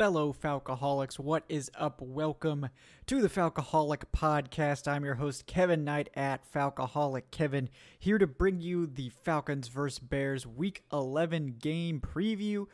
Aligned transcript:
fellow 0.00 0.32
Falcoholics. 0.32 1.18
What 1.18 1.44
is 1.50 1.70
up? 1.74 2.00
Welcome 2.00 2.70
to 3.04 3.20
the 3.20 3.28
Falcoholic 3.28 4.04
Podcast. 4.16 4.88
I'm 4.88 5.04
your 5.04 5.16
host, 5.16 5.44
Kevin 5.44 5.84
Knight 5.84 6.08
at 6.14 6.50
Falcoholic 6.50 7.24
Kevin, 7.30 7.68
here 7.98 8.16
to 8.16 8.26
bring 8.26 8.62
you 8.62 8.86
the 8.86 9.10
Falcons 9.10 9.68
vs. 9.68 9.98
Bears 9.98 10.46
Week 10.46 10.84
11 10.90 11.56
game 11.60 12.00
preview. 12.00 12.64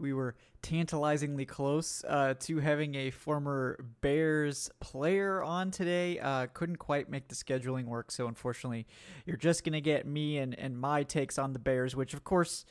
We 0.00 0.12
were 0.12 0.34
tantalizingly 0.62 1.46
close 1.46 2.04
uh, 2.08 2.34
to 2.40 2.58
having 2.58 2.96
a 2.96 3.12
former 3.12 3.78
Bears 4.00 4.68
player 4.80 5.44
on 5.44 5.70
today. 5.70 6.18
Uh, 6.18 6.48
couldn't 6.54 6.78
quite 6.78 7.08
make 7.08 7.28
the 7.28 7.36
scheduling 7.36 7.84
work, 7.84 8.10
so 8.10 8.26
unfortunately, 8.26 8.88
you're 9.26 9.36
just 9.36 9.62
going 9.62 9.74
to 9.74 9.80
get 9.80 10.08
me 10.08 10.38
and, 10.38 10.58
and 10.58 10.76
my 10.76 11.04
takes 11.04 11.38
on 11.38 11.52
the 11.52 11.60
Bears, 11.60 11.94
which, 11.94 12.14
of 12.14 12.24
course, 12.24 12.64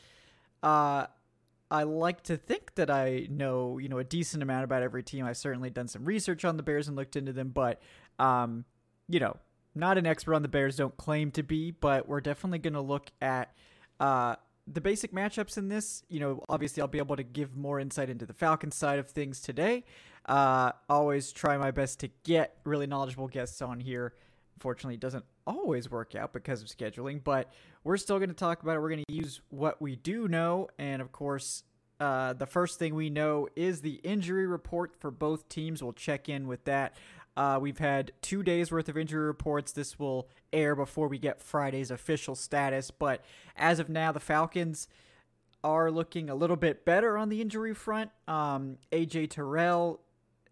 uh, 0.62 1.06
I 1.74 1.84
like 1.84 2.22
to 2.26 2.38
think 2.38 2.76
that 2.76 2.92
I 2.92 3.26
know, 3.32 3.80
you 3.80 3.90
know, 3.90 3.98
a 3.98 4.04
decent 4.04 4.44
amount 4.44 4.64
about 4.64 4.84
every 4.84 5.02
team. 5.02 5.26
I've 5.26 5.38
certainly 5.38 5.72
done 5.72 5.88
some 5.88 6.06
research 6.06 6.46
on 6.46 6.56
the 6.56 6.62
Bears 6.62 6.88
and 6.88 6.96
looked 6.96 7.16
into 7.16 7.34
them, 7.34 7.50
but 7.50 7.82
um, 8.20 8.66
you 9.10 9.20
know, 9.20 9.38
not 9.74 9.98
an 9.98 10.06
expert 10.06 10.36
on 10.36 10.44
the 10.44 10.48
Bears, 10.48 10.76
don't 10.76 10.96
claim 10.98 11.32
to 11.32 11.42
be, 11.42 11.72
but 11.72 12.08
we're 12.08 12.22
definitely 12.22 12.60
going 12.60 12.76
to 12.76 12.82
look 12.82 13.10
at 13.22 13.56
uh, 14.00 14.36
the 14.68 14.82
basic 14.82 15.14
matchups 15.14 15.58
in 15.58 15.68
this. 15.68 16.04
You 16.10 16.20
know, 16.20 16.44
obviously, 16.48 16.82
I'll 16.82 16.88
be 16.88 17.00
able 17.00 17.16
to 17.16 17.24
give 17.24 17.58
more 17.58 17.80
insight 17.80 18.08
into 18.08 18.28
the 18.28 18.34
Falcons 18.34 18.76
side 18.76 19.00
of 19.00 19.10
things 19.10 19.42
today. 19.42 19.84
Uh, 20.28 20.74
always 20.88 21.32
try 21.32 21.58
my 21.58 21.72
best 21.72 22.00
to 22.02 22.10
get 22.24 22.56
really 22.66 22.86
knowledgeable 22.86 23.28
guests 23.28 23.64
on 23.64 23.80
here. 23.80 24.14
Unfortunately, 24.56 24.96
it 24.96 25.00
doesn't 25.00 25.26
always 25.46 25.90
work 25.90 26.16
out 26.16 26.34
because 26.34 26.62
of 26.62 26.68
scheduling, 26.68 27.24
but 27.24 27.52
we're 27.84 27.98
still 27.98 28.18
going 28.18 28.30
to 28.30 28.36
talk 28.36 28.64
about 28.64 28.76
it. 28.76 28.80
We're 28.80 28.90
going 28.90 29.04
to 29.08 29.14
use 29.14 29.42
what 29.50 29.82
we 29.82 29.96
do 29.96 30.28
know. 30.28 30.70
And 30.78 31.02
of 31.02 31.12
course, 31.12 31.64
uh, 32.00 32.34
the 32.34 32.46
first 32.46 32.80
thing 32.80 32.96
we 32.96 33.10
know 33.10 33.48
is 33.56 33.82
the 33.82 34.00
injury 34.04 34.48
report 34.48 34.96
for 35.00 35.12
both 35.12 35.50
teams. 35.50 35.84
We'll 35.84 35.94
check 35.94 36.30
in 36.30 36.48
with 36.48 36.66
that. 36.66 36.96
Uh, 37.36 37.58
we've 37.62 37.80
had 37.80 38.12
two 38.22 38.44
days 38.44 38.72
worth 38.72 38.90
of 38.90 38.98
injury 38.98 39.26
reports. 39.26 39.72
This 39.72 39.98
will 39.98 40.28
air 40.52 40.76
before 40.76 41.08
we 41.08 41.18
get 41.18 41.42
Friday's 41.42 41.92
official 41.92 42.36
status. 42.36 42.92
But 42.92 43.24
as 43.56 43.80
of 43.80 43.90
now, 43.90 44.12
the 44.12 44.20
Falcons 44.20 44.88
are 45.64 45.90
looking 45.90 46.30
a 46.30 46.36
little 46.36 46.58
bit 46.58 46.86
better 46.86 47.18
on 47.18 47.30
the 47.30 47.42
injury 47.42 47.74
front. 47.74 48.12
Um, 48.28 48.78
AJ 48.92 49.32
Terrell 49.32 50.02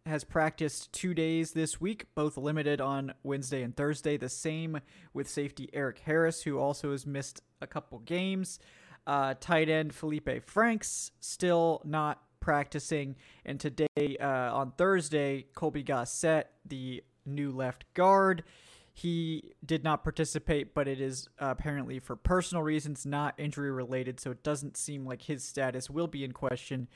has 0.06 0.23
practiced 0.23 0.91
two 0.91 1.13
days 1.13 1.51
this 1.51 1.79
week, 1.79 2.07
both 2.16 2.38
limited 2.38 2.81
on 2.81 3.13
Wednesday 3.23 3.62
and 3.62 3.75
Thursday. 3.75 4.17
The 4.17 4.29
same 4.29 4.79
with 5.13 5.29
safety 5.29 5.69
Erik 5.73 6.00
Harris, 6.00 6.44
who 6.44 6.59
also 6.59 6.91
has 6.91 7.06
missed 7.06 7.41
a 7.62 7.67
couple 7.67 8.00
games. 8.00 8.59
Uh, 9.06 9.35
tight 9.40 9.69
end 9.69 9.94
Felipe 9.94 10.44
Franks 10.44 11.11
still 11.19 11.81
not 11.85 12.22
practicing. 12.40 13.16
And 13.45 13.59
today, 13.59 14.17
uh, 14.19 14.53
on 14.53 14.72
Thursday, 14.78 15.45
Colby 15.53 15.84
Gossett, 15.84 16.47
the 16.66 17.03
new 17.25 17.51
left 17.51 17.85
guard, 17.94 18.44
he 18.94 19.53
did 19.66 19.84
not 19.84 20.03
participate, 20.03 20.73
but 20.73 20.88
it 20.88 21.00
is 21.00 21.29
apparently 21.40 22.00
for 22.00 22.16
personal 22.16 22.63
reasons, 22.63 23.06
not 23.06 23.35
injury 23.38 23.72
related. 23.72 24.19
So 24.19 24.31
it 24.31 24.44
doesn't 24.44 24.75
seem 24.78 25.06
like 25.06 25.22
his 25.23 25.44
status 25.44 25.90
will 25.90 26.07
be 26.07 26.23
in 26.23 26.31
question 26.34 26.90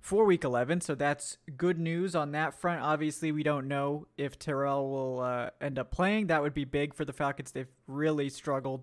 for 0.00 0.24
week 0.24 0.44
11. 0.44 0.80
So 0.80 0.94
that's 0.94 1.38
good 1.56 1.78
news 1.78 2.14
on 2.14 2.32
that 2.32 2.58
front. 2.58 2.82
Obviously, 2.82 3.32
we 3.32 3.42
don't 3.42 3.68
know 3.68 4.06
if 4.16 4.38
Terrell 4.38 4.90
will 4.90 5.20
uh, 5.20 5.50
end 5.60 5.78
up 5.78 5.90
playing. 5.90 6.28
That 6.28 6.42
would 6.42 6.54
be 6.54 6.64
big 6.64 6.94
for 6.94 7.04
the 7.04 7.12
Falcons. 7.12 7.52
They've 7.52 7.68
really 7.86 8.28
struggled 8.30 8.82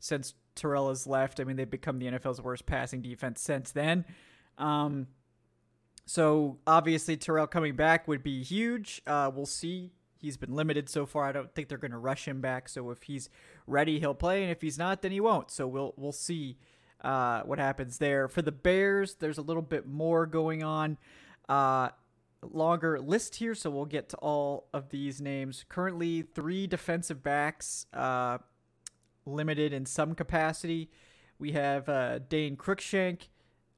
since 0.00 0.34
Terrell 0.54 0.88
has 0.88 1.06
left. 1.06 1.40
I 1.40 1.44
mean, 1.44 1.56
they've 1.56 1.70
become 1.70 1.98
the 1.98 2.06
NFL's 2.06 2.40
worst 2.40 2.66
passing 2.66 3.02
defense 3.02 3.40
since 3.40 3.72
then. 3.72 4.04
Um, 4.58 5.08
so 6.06 6.58
obviously, 6.66 7.16
Terrell 7.16 7.46
coming 7.46 7.76
back 7.76 8.06
would 8.08 8.22
be 8.22 8.42
huge. 8.42 9.02
Uh, 9.06 9.30
we'll 9.34 9.46
see. 9.46 9.92
He's 10.18 10.36
been 10.36 10.54
limited 10.54 10.88
so 10.88 11.04
far. 11.04 11.24
I 11.24 11.32
don't 11.32 11.54
think 11.54 11.68
they're 11.68 11.78
going 11.78 11.90
to 11.90 11.98
rush 11.98 12.26
him 12.26 12.40
back. 12.40 12.68
So 12.68 12.90
if 12.90 13.02
he's 13.02 13.28
ready, 13.66 14.00
he'll 14.00 14.14
play, 14.14 14.42
and 14.42 14.50
if 14.50 14.62
he's 14.62 14.78
not, 14.78 15.02
then 15.02 15.12
he 15.12 15.20
won't. 15.20 15.50
So 15.50 15.66
we'll 15.66 15.92
we'll 15.96 16.12
see 16.12 16.56
uh, 17.04 17.42
what 17.42 17.58
happens 17.58 17.98
there. 17.98 18.26
For 18.28 18.42
the 18.42 18.52
Bears, 18.52 19.16
there's 19.16 19.38
a 19.38 19.42
little 19.42 19.62
bit 19.62 19.86
more 19.86 20.26
going 20.26 20.64
on. 20.64 20.98
Uh, 21.48 21.90
longer 22.42 22.98
list 23.00 23.36
here, 23.36 23.54
so 23.54 23.70
we'll 23.70 23.84
get 23.84 24.08
to 24.10 24.16
all 24.16 24.68
of 24.72 24.88
these 24.88 25.20
names. 25.20 25.64
Currently, 25.68 26.22
three 26.22 26.66
defensive 26.66 27.22
backs 27.22 27.86
uh, 27.92 28.38
limited 29.26 29.72
in 29.72 29.86
some 29.86 30.14
capacity. 30.14 30.90
We 31.38 31.52
have 31.52 31.88
uh, 31.88 32.20
Dane 32.20 32.56
Cruikshank 32.56 33.28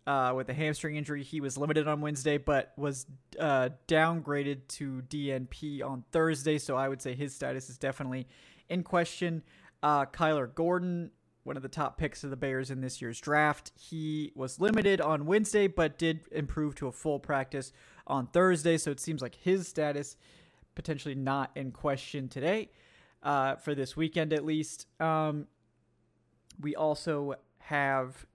uh, 0.07 0.33
with 0.37 0.49
a 0.49 0.55
hamstring 0.55 0.97
injury. 0.97 1.23
He 1.23 1.41
was 1.41 1.59
limited 1.59 1.89
on 1.89 2.01
Wednesday, 2.01 2.39
but 2.39 2.73
was 2.77 3.07
uh, 3.39 3.71
downgraded 3.89 4.69
to 4.69 5.03
DNP 5.09 5.85
on 5.85 6.05
Thursday, 6.13 6.59
so 6.59 6.77
I 6.77 6.89
would 6.89 7.03
say 7.03 7.15
his 7.15 7.35
status 7.35 7.69
is 7.69 7.79
definitely 7.79 8.29
in 8.69 8.83
question. 8.83 9.43
Uh, 9.83 10.07
Kyler 10.07 10.53
Gordon 10.53 11.11
one 11.47 11.57
of 11.57 11.63
the 11.63 11.69
top 11.69 11.97
picks 11.97 12.25
of 12.25 12.31
the 12.31 12.37
Bears 12.37 12.73
in 12.73 12.81
this 12.81 13.01
year's 13.01 13.21
draft. 13.21 13.71
He 13.79 14.33
was 14.35 14.61
limited 14.61 15.01
on 15.01 15.27
Wednesday, 15.27 15.69
but 15.69 15.97
did 15.97 16.21
improve 16.33 16.75
to 16.77 16.89
a 16.89 16.93
full 16.93 17.21
practice 17.21 17.73
on 18.05 18.27
Thursday. 18.27 18.77
So 18.77 18.91
it 18.91 18.99
seems 18.99 19.23
like 19.23 19.37
his 19.37 19.69
status 19.69 20.17
potentially 20.75 21.15
not 21.15 21.53
in 21.55 21.71
question 21.71 22.29
today 22.29 22.71
uh, 23.23 23.55
for 23.57 23.77
this 23.77 23.97
weekend 23.97 24.33
at 24.33 24.45
least. 24.45 24.89
Um, 25.01 25.47
we 26.61 26.75
also 26.75 27.37
have 27.59 28.27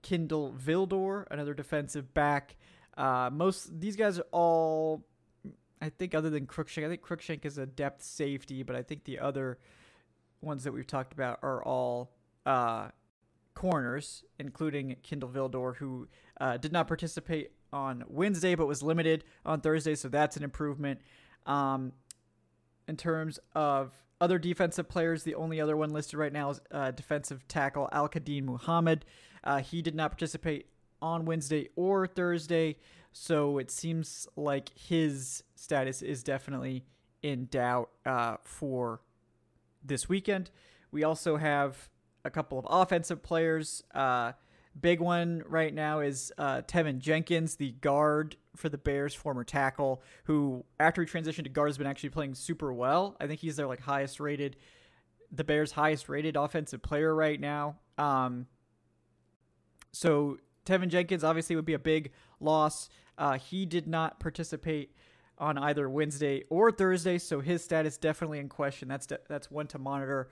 Kindle 0.00 0.54
Vildor, 0.58 1.26
another 1.30 1.52
defensive 1.52 2.14
back. 2.14 2.56
Uh, 2.96 3.28
most 3.30 3.80
these 3.80 3.96
guys 3.96 4.18
are 4.18 4.26
all, 4.32 5.04
I 5.82 5.90
think, 5.90 6.14
other 6.14 6.30
than 6.30 6.46
Cruikshank. 6.46 6.86
I 6.86 6.88
think 6.88 7.02
Cruikshank 7.02 7.44
is 7.44 7.58
a 7.58 7.66
depth 7.66 8.02
safety, 8.02 8.62
but 8.62 8.76
I 8.76 8.82
think 8.82 9.04
the 9.04 9.18
other 9.18 9.58
ones 10.40 10.64
that 10.64 10.72
we've 10.72 10.86
talked 10.86 11.12
about 11.12 11.38
are 11.42 11.62
all 11.62 12.12
uh, 12.46 12.88
corners, 13.54 14.24
including 14.38 14.96
Kindle 15.02 15.28
Vildor, 15.28 15.76
who 15.76 16.08
uh, 16.40 16.56
did 16.56 16.72
not 16.72 16.86
participate 16.88 17.52
on 17.72 18.04
Wednesday 18.08 18.54
but 18.54 18.66
was 18.66 18.82
limited 18.82 19.24
on 19.44 19.60
Thursday, 19.60 19.94
so 19.94 20.08
that's 20.08 20.36
an 20.36 20.42
improvement. 20.42 21.00
Um, 21.46 21.92
in 22.88 22.96
terms 22.96 23.38
of 23.54 23.92
other 24.20 24.38
defensive 24.38 24.88
players, 24.88 25.22
the 25.22 25.34
only 25.34 25.60
other 25.60 25.76
one 25.76 25.90
listed 25.90 26.18
right 26.18 26.32
now 26.32 26.50
is 26.50 26.60
uh, 26.70 26.90
defensive 26.90 27.46
tackle 27.48 27.88
Al 27.92 28.08
Quadin 28.08 28.44
Muhammad. 28.44 29.04
Uh, 29.44 29.58
he 29.58 29.80
did 29.80 29.94
not 29.94 30.10
participate 30.10 30.66
on 31.00 31.24
Wednesday 31.24 31.68
or 31.76 32.06
Thursday, 32.06 32.76
so 33.12 33.58
it 33.58 33.70
seems 33.70 34.28
like 34.36 34.70
his 34.76 35.42
status 35.54 36.02
is 36.02 36.22
definitely 36.22 36.84
in 37.22 37.46
doubt 37.46 37.90
uh, 38.04 38.36
for 38.42 39.00
this 39.82 40.08
weekend. 40.08 40.50
We 40.92 41.04
also 41.04 41.36
have 41.36 41.88
a 42.24 42.30
couple 42.30 42.58
of 42.58 42.66
offensive 42.68 43.22
players. 43.22 43.82
Uh, 43.94 44.32
big 44.78 45.00
one 45.00 45.42
right 45.46 45.74
now 45.74 46.00
is 46.00 46.32
uh, 46.38 46.62
Teven 46.62 46.98
Jenkins, 46.98 47.56
the 47.56 47.72
guard 47.72 48.36
for 48.56 48.68
the 48.68 48.78
Bears, 48.78 49.14
former 49.14 49.44
tackle, 49.44 50.02
who 50.24 50.64
after 50.78 51.02
he 51.02 51.08
transitioned 51.08 51.44
to 51.44 51.50
guard 51.50 51.68
has 51.70 51.78
been 51.78 51.86
actually 51.86 52.10
playing 52.10 52.34
super 52.34 52.72
well. 52.72 53.16
I 53.20 53.26
think 53.26 53.40
he's 53.40 53.56
their 53.56 53.66
like 53.66 53.80
highest 53.80 54.20
rated, 54.20 54.56
the 55.30 55.44
Bears' 55.44 55.72
highest 55.72 56.08
rated 56.08 56.36
offensive 56.36 56.82
player 56.82 57.14
right 57.14 57.40
now. 57.40 57.76
Um, 57.98 58.46
so 59.92 60.38
Teven 60.64 60.88
Jenkins 60.88 61.24
obviously 61.24 61.56
would 61.56 61.64
be 61.64 61.74
a 61.74 61.78
big 61.78 62.12
loss. 62.38 62.88
Uh, 63.18 63.38
he 63.38 63.66
did 63.66 63.86
not 63.86 64.20
participate 64.20 64.94
on 65.38 65.56
either 65.56 65.88
Wednesday 65.88 66.44
or 66.50 66.70
Thursday, 66.70 67.18
so 67.18 67.40
his 67.40 67.64
status 67.64 67.96
definitely 67.96 68.38
in 68.38 68.48
question. 68.48 68.88
That's 68.88 69.06
de- 69.06 69.20
that's 69.28 69.50
one 69.50 69.66
to 69.68 69.78
monitor. 69.78 70.30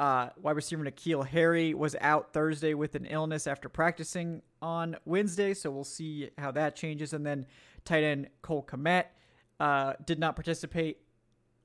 Uh, 0.00 0.30
wide 0.40 0.56
receiver 0.56 0.82
N'Keal 0.82 1.26
Harry 1.26 1.74
was 1.74 1.94
out 2.00 2.32
Thursday 2.32 2.72
with 2.72 2.94
an 2.94 3.04
illness 3.04 3.46
after 3.46 3.68
practicing 3.68 4.40
on 4.62 4.96
Wednesday, 5.04 5.52
so 5.52 5.70
we'll 5.70 5.84
see 5.84 6.30
how 6.38 6.50
that 6.52 6.74
changes. 6.74 7.12
And 7.12 7.26
then 7.26 7.44
tight 7.84 8.02
end 8.02 8.30
Cole 8.40 8.64
Kmet 8.66 9.04
uh, 9.60 9.92
did 10.06 10.18
not 10.18 10.36
participate 10.36 11.02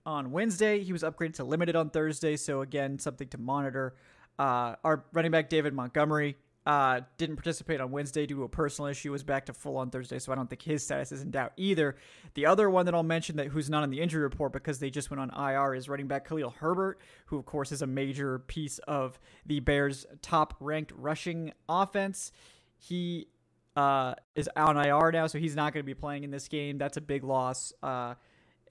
on 0.05 0.31
Wednesday. 0.31 0.83
He 0.83 0.91
was 0.91 1.01
upgraded 1.01 1.35
to 1.35 1.45
limited 1.45 1.77
on 1.77 1.89
Thursday, 1.91 2.35
so 2.35 2.59
again, 2.59 2.99
something 2.99 3.29
to 3.29 3.37
monitor. 3.37 3.95
Uh, 4.37 4.75
our 4.83 5.05
running 5.13 5.31
back 5.31 5.47
David 5.47 5.73
Montgomery 5.73 6.35
uh, 6.65 7.01
didn't 7.17 7.35
participate 7.35 7.79
on 7.79 7.91
Wednesday 7.91 8.25
due 8.25 8.37
to 8.37 8.43
a 8.43 8.49
personal 8.49 8.89
issue. 8.89 9.11
Was 9.11 9.23
back 9.23 9.45
to 9.45 9.53
full 9.53 9.77
on 9.77 9.89
Thursday, 9.91 10.17
so 10.17 10.31
I 10.31 10.35
don't 10.35 10.49
think 10.49 10.63
his 10.63 10.83
status 10.83 11.11
is 11.11 11.21
in 11.21 11.31
doubt 11.31 11.53
either. 11.57 11.95
The 12.33 12.47
other 12.47 12.69
one 12.69 12.85
that 12.87 12.95
I'll 12.95 13.03
mention 13.03 13.37
that 13.37 13.47
who's 13.47 13.69
not 13.69 13.83
on 13.83 13.91
the 13.91 14.01
injury 14.01 14.23
report 14.23 14.51
because 14.51 14.79
they 14.79 14.89
just 14.89 15.11
went 15.11 15.21
on 15.21 15.29
IR 15.51 15.75
is 15.75 15.87
running 15.87 16.07
back 16.07 16.27
Khalil 16.27 16.55
Herbert, 16.57 16.99
who 17.27 17.37
of 17.37 17.45
course 17.45 17.71
is 17.71 17.81
a 17.81 17.87
major 17.87 18.39
piece 18.39 18.79
of 18.79 19.19
the 19.45 19.59
Bears' 19.59 20.05
top 20.21 20.55
ranked 20.59 20.91
rushing 20.95 21.53
offense. 21.69 22.31
He 22.77 23.27
uh, 23.75 24.15
is 24.35 24.49
on 24.55 24.77
IR 24.77 25.11
now, 25.11 25.27
so 25.27 25.37
he's 25.37 25.55
not 25.55 25.73
going 25.73 25.83
to 25.83 25.87
be 25.87 25.93
playing 25.93 26.23
in 26.23 26.31
this 26.31 26.47
game. 26.47 26.77
That's 26.77 26.97
a 26.97 27.01
big 27.01 27.23
loss. 27.23 27.73
Uh, 27.83 28.15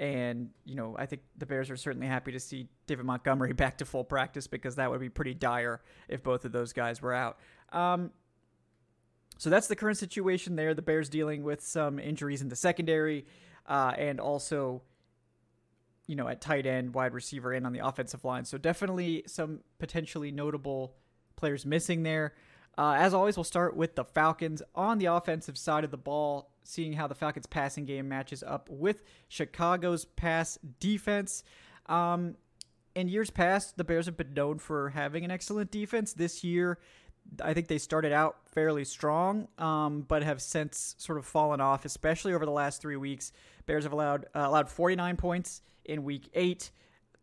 and, 0.00 0.50
you 0.64 0.75
know, 0.75 0.96
I 0.99 1.06
think 1.06 1.23
the 1.38 1.46
Bears 1.46 1.70
are 1.70 1.76
certainly 1.76 2.08
happy 2.08 2.32
to 2.32 2.41
see 2.41 2.67
David 2.87 3.05
Montgomery 3.05 3.52
back 3.55 3.79
to 3.79 3.85
full 3.85 4.05
practice 4.05 4.46
because 4.46 4.76
that 4.76 4.91
would 4.91 5.00
be 5.00 5.08
pretty 5.08 5.35
dire 5.35 5.82
if 6.08 6.23
both 6.23 6.44
of 6.44 6.52
those 6.52 6.73
guys 6.73 7.00
were 7.00 7.12
out. 7.12 7.38
Um, 7.73 8.11
so 9.39 9.51
that's 9.51 9.67
the 9.67 9.77
current 9.77 9.99
situation 9.99 10.57
there. 10.57 10.75
The 10.75 10.83
Bears 10.83 11.09
dealing 11.09 11.43
with 11.43 11.61
some 11.61 11.99
injuries 11.99 12.41
in 12.41 12.49
the 12.49 12.57
secondary, 12.57 13.27
uh, 13.67 13.93
and 13.99 14.21
also, 14.21 14.83
you 16.07 16.17
know, 16.17 16.29
at 16.29 16.41
tight 16.41 16.67
end, 16.67 16.95
wide 16.95 17.13
receiver, 17.13 17.53
and 17.53 17.67
on 17.67 17.73
the 17.73 17.87
offensive 17.87 18.25
line. 18.25 18.45
So 18.45 18.59
definitely 18.59 19.25
some 19.27 19.61
potentially 19.79 20.31
notable 20.31 20.95
players 21.37 21.67
missing 21.67 22.05
there. 22.05 22.35
Uh, 22.77 22.95
as 22.99 23.15
always, 23.15 23.37
we'll 23.37 23.45
start 23.45 23.77
with 23.77 23.95
the 23.95 24.05
Falcons 24.05 24.63
on 24.75 24.99
the 24.99 25.07
offensive 25.07 25.57
side 25.57 25.85
of 25.85 25.91
the 25.91 25.97
ball, 25.97 26.51
seeing 26.65 26.95
how 26.95 27.07
the 27.07 27.15
Falcons' 27.15 27.47
passing 27.47 27.85
game 27.85 28.09
matches 28.09 28.43
up 28.43 28.69
with 28.69 29.03
Chicago's 29.29 30.05
pass 30.05 30.59
defense. 30.81 31.45
Um, 31.87 32.37
in 32.95 33.09
years 33.09 33.31
past, 33.31 33.77
the 33.77 33.85
Bears 33.85 34.07
have 34.07 34.17
been 34.17 34.35
known 34.35 34.59
for 34.59 34.91
having 34.91 35.25
an 35.25 35.31
excellent 35.31 35.71
defense. 35.71 36.13
This 36.13 36.43
year, 36.43 36.79
I 37.43 37.55
think 37.55 37.69
they 37.69 37.79
started 37.79 38.12
out 38.12 38.37
fairly 38.53 38.85
strong, 38.85 39.49
um, 39.59 40.03
but 40.03 40.23
have 40.23 40.41
since 40.41 40.94
sort 40.99 41.19
of 41.19 41.26
fallen 41.26 41.61
off, 41.61 41.85
especially 41.85 42.35
over 42.35 42.44
the 42.44 42.53
last 42.53 42.81
three 42.81 42.97
weeks. 42.97 43.32
Bears 43.67 43.85
have 43.85 43.93
allowed 43.93 44.26
uh, 44.35 44.44
allowed 44.47 44.69
49 44.69 45.17
points 45.17 45.62
in 45.85 46.05
week 46.05 46.29
eight, 46.35 46.71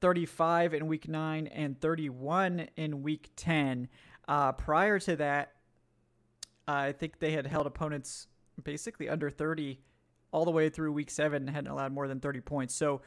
35 0.01 0.73
in 0.73 0.87
week 0.87 1.07
nine, 1.07 1.47
and 1.47 1.79
31 1.79 2.67
in 2.75 3.03
week 3.03 3.29
10. 3.35 3.87
Uh, 4.27 4.51
prior 4.51 4.99
to 4.99 5.15
that, 5.17 5.53
I 6.67 6.91
think 6.91 7.19
they 7.19 7.31
had 7.31 7.45
held 7.47 7.67
opponents 7.67 8.27
basically 8.63 9.09
under 9.09 9.29
30 9.29 9.79
all 10.31 10.45
the 10.45 10.51
way 10.51 10.69
through 10.69 10.91
week 10.93 11.09
seven 11.09 11.43
and 11.43 11.49
hadn't 11.49 11.71
allowed 11.71 11.91
more 11.91 12.07
than 12.07 12.19
30 12.19 12.41
points. 12.41 12.73
So 12.73 13.01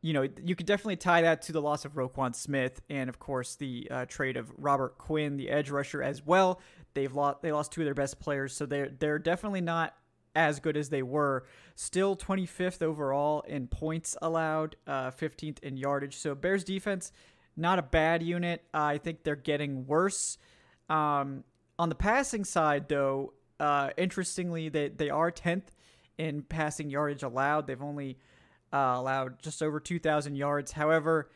you 0.00 0.12
know, 0.12 0.28
you 0.42 0.54
could 0.54 0.66
definitely 0.66 0.96
tie 0.96 1.22
that 1.22 1.42
to 1.42 1.52
the 1.52 1.60
loss 1.60 1.84
of 1.84 1.94
Roquan 1.94 2.34
Smith 2.34 2.80
and, 2.88 3.08
of 3.08 3.18
course, 3.18 3.56
the 3.56 3.88
uh, 3.90 4.04
trade 4.06 4.36
of 4.36 4.52
Robert 4.56 4.96
Quinn, 4.96 5.36
the 5.36 5.50
edge 5.50 5.70
rusher, 5.70 6.02
as 6.02 6.24
well. 6.24 6.60
They've 6.94 7.12
lost 7.12 7.42
they 7.42 7.52
lost 7.52 7.72
two 7.72 7.80
of 7.80 7.84
their 7.84 7.94
best 7.94 8.20
players, 8.20 8.54
so 8.54 8.64
they're 8.66 8.88
they're 8.88 9.18
definitely 9.18 9.60
not 9.60 9.94
as 10.34 10.60
good 10.60 10.76
as 10.76 10.88
they 10.88 11.02
were. 11.02 11.44
Still 11.74 12.16
25th 12.16 12.82
overall 12.82 13.40
in 13.42 13.66
points 13.66 14.16
allowed, 14.22 14.76
uh, 14.86 15.10
15th 15.10 15.58
in 15.60 15.76
yardage. 15.76 16.16
So 16.16 16.34
Bears 16.34 16.64
defense, 16.64 17.12
not 17.56 17.78
a 17.78 17.82
bad 17.82 18.22
unit. 18.22 18.62
Uh, 18.72 18.82
I 18.82 18.98
think 18.98 19.24
they're 19.24 19.36
getting 19.36 19.86
worse. 19.86 20.38
Um, 20.88 21.44
on 21.78 21.88
the 21.88 21.94
passing 21.94 22.44
side, 22.44 22.88
though, 22.88 23.34
uh, 23.58 23.90
interestingly, 23.96 24.68
they 24.68 24.88
they 24.88 25.10
are 25.10 25.32
10th 25.32 25.70
in 26.18 26.42
passing 26.42 26.88
yardage 26.88 27.22
allowed. 27.24 27.66
They've 27.66 27.82
only 27.82 28.18
uh, 28.72 28.94
allowed 28.96 29.40
just 29.42 29.62
over 29.62 29.80
2,000 29.80 30.36
yards. 30.36 30.72
However, 30.72 31.30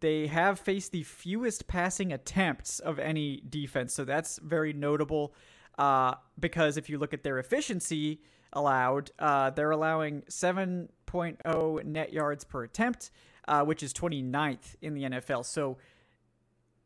they 0.00 0.26
have 0.26 0.58
faced 0.58 0.92
the 0.92 1.02
fewest 1.02 1.66
passing 1.66 2.12
attempts 2.12 2.78
of 2.80 2.98
any 2.98 3.42
defense, 3.48 3.94
so 3.94 4.04
that's 4.04 4.38
very 4.38 4.72
notable. 4.72 5.34
Uh, 5.78 6.14
because 6.38 6.76
if 6.76 6.90
you 6.90 6.98
look 6.98 7.14
at 7.14 7.22
their 7.22 7.38
efficiency 7.38 8.20
allowed, 8.52 9.10
uh, 9.18 9.50
they're 9.50 9.70
allowing 9.70 10.22
7.0 10.22 11.84
net 11.84 12.12
yards 12.12 12.44
per 12.44 12.64
attempt, 12.64 13.10
uh, 13.48 13.64
which 13.64 13.82
is 13.82 13.92
29th 13.92 14.76
in 14.82 14.94
the 14.94 15.02
NFL. 15.04 15.44
So 15.46 15.78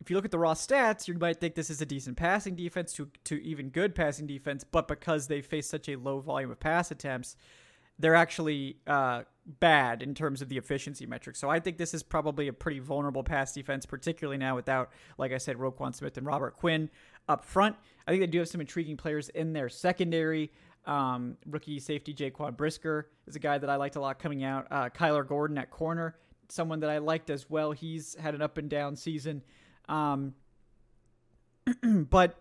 if 0.01 0.11
you 0.11 0.17
look 0.17 0.25
at 0.25 0.31
the 0.31 0.39
raw 0.39 0.55
stats, 0.55 1.09
you 1.09 1.15
might 1.15 1.41
think 1.41 1.55
this 1.55 1.71
is 1.71 1.81
a 1.81 1.87
decent 1.87 2.17
passing 2.17 2.55
defense 2.55 2.93
to, 2.95 3.11
to 3.25 3.43
even 3.43 3.71
good 3.71 3.95
passing 3.95 4.27
defense, 4.27 4.63
but 4.63 4.87
because 4.87 5.27
they 5.27 5.41
face 5.41 5.69
such 5.69 5.89
a 5.89 5.97
low 5.97 6.21
volume 6.21 6.51
of 6.51 6.61
pass 6.61 6.91
attempts, 6.91 7.37
they're 7.99 8.15
actually 8.15 8.77
uh, 8.87 9.23
bad 9.61 10.03
in 10.03 10.15
terms 10.15 10.43
of 10.43 10.49
the 10.49 10.57
efficiency 10.59 11.07
metrics. 11.07 11.39
So 11.39 11.49
I 11.49 11.61
think 11.61 11.79
this 11.79 11.95
is 11.95 12.03
probably 12.03 12.49
a 12.49 12.53
pretty 12.53 12.81
vulnerable 12.81 13.23
pass 13.23 13.53
defense, 13.53 13.87
particularly 13.87 14.39
now 14.39 14.57
without, 14.57 14.91
like 15.19 15.33
I 15.33 15.39
said, 15.39 15.57
Roquan 15.57 15.95
Smith 15.95 16.17
and 16.17 16.27
Robert 16.27 16.57
Quinn 16.57 16.91
up 17.29 17.45
front. 17.45 17.77
I 18.07 18.11
think 18.11 18.23
they 18.23 18.27
do 18.27 18.39
have 18.41 18.49
some 18.49 18.61
intriguing 18.61 18.97
players 18.97 19.29
in 19.31 19.53
their 19.53 19.69
secondary. 19.69 20.53
Um, 20.85 21.37
rookie 21.47 21.81
safety 21.81 22.15
Jaquan 22.15 22.57
Brisker 22.57 23.09
is 23.27 23.35
a 23.35 23.41
guy 23.41 23.59
that 23.59 23.69
I 23.69 23.77
liked 23.77 23.97
a 23.97 24.01
lot 24.01 24.19
coming 24.19 24.45
out. 24.45 24.67
Uh, 24.71 24.89
Kyler 24.89 25.27
Gordon 25.27 25.59
at 25.59 25.71
corner, 25.71 26.17
someone 26.49 26.81
that 26.81 26.91
I 26.91 26.99
liked 26.99 27.31
as 27.31 27.51
well. 27.51 27.73
He's 27.73 28.15
had 28.17 28.35
an 28.35 28.43
up 28.43 28.59
and 28.59 28.71
down 28.71 28.95
season. 28.95 29.43
Um, 29.89 30.35
but 31.83 32.41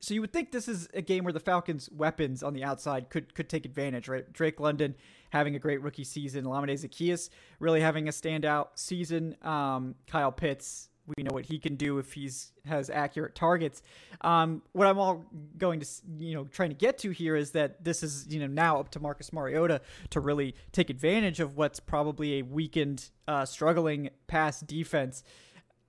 so 0.00 0.12
you 0.12 0.20
would 0.20 0.32
think 0.32 0.52
this 0.52 0.68
is 0.68 0.88
a 0.92 1.00
game 1.00 1.24
where 1.24 1.32
the 1.32 1.40
Falcons' 1.40 1.88
weapons 1.90 2.42
on 2.42 2.52
the 2.52 2.64
outside 2.64 3.08
could 3.08 3.34
could 3.34 3.48
take 3.48 3.64
advantage, 3.64 4.08
right? 4.08 4.30
Drake 4.32 4.60
London 4.60 4.94
having 5.30 5.56
a 5.56 5.58
great 5.58 5.80
rookie 5.82 6.04
season, 6.04 6.44
Olamide 6.44 6.72
Zaccheaus 6.72 7.30
really 7.58 7.80
having 7.80 8.06
a 8.06 8.10
standout 8.10 8.68
season. 8.74 9.36
Um, 9.42 9.94
Kyle 10.06 10.30
Pitts, 10.30 10.90
we 11.16 11.22
know 11.22 11.34
what 11.34 11.46
he 11.46 11.58
can 11.58 11.76
do 11.76 11.98
if 11.98 12.12
he's 12.12 12.52
has 12.66 12.90
accurate 12.90 13.34
targets. 13.34 13.82
Um, 14.20 14.62
what 14.72 14.86
I'm 14.86 14.98
all 14.98 15.24
going 15.56 15.80
to 15.80 15.86
you 16.18 16.34
know 16.34 16.44
trying 16.44 16.70
to 16.70 16.76
get 16.76 16.98
to 16.98 17.10
here 17.10 17.34
is 17.34 17.52
that 17.52 17.82
this 17.82 18.02
is 18.02 18.26
you 18.28 18.40
know 18.40 18.46
now 18.46 18.80
up 18.80 18.90
to 18.90 19.00
Marcus 19.00 19.32
Mariota 19.32 19.80
to 20.10 20.20
really 20.20 20.54
take 20.72 20.90
advantage 20.90 21.40
of 21.40 21.56
what's 21.56 21.80
probably 21.80 22.38
a 22.38 22.42
weakened, 22.42 23.08
uh, 23.26 23.46
struggling 23.46 24.10
pass 24.26 24.60
defense, 24.60 25.24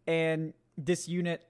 and 0.08 0.54
this 0.78 1.10
unit 1.10 1.46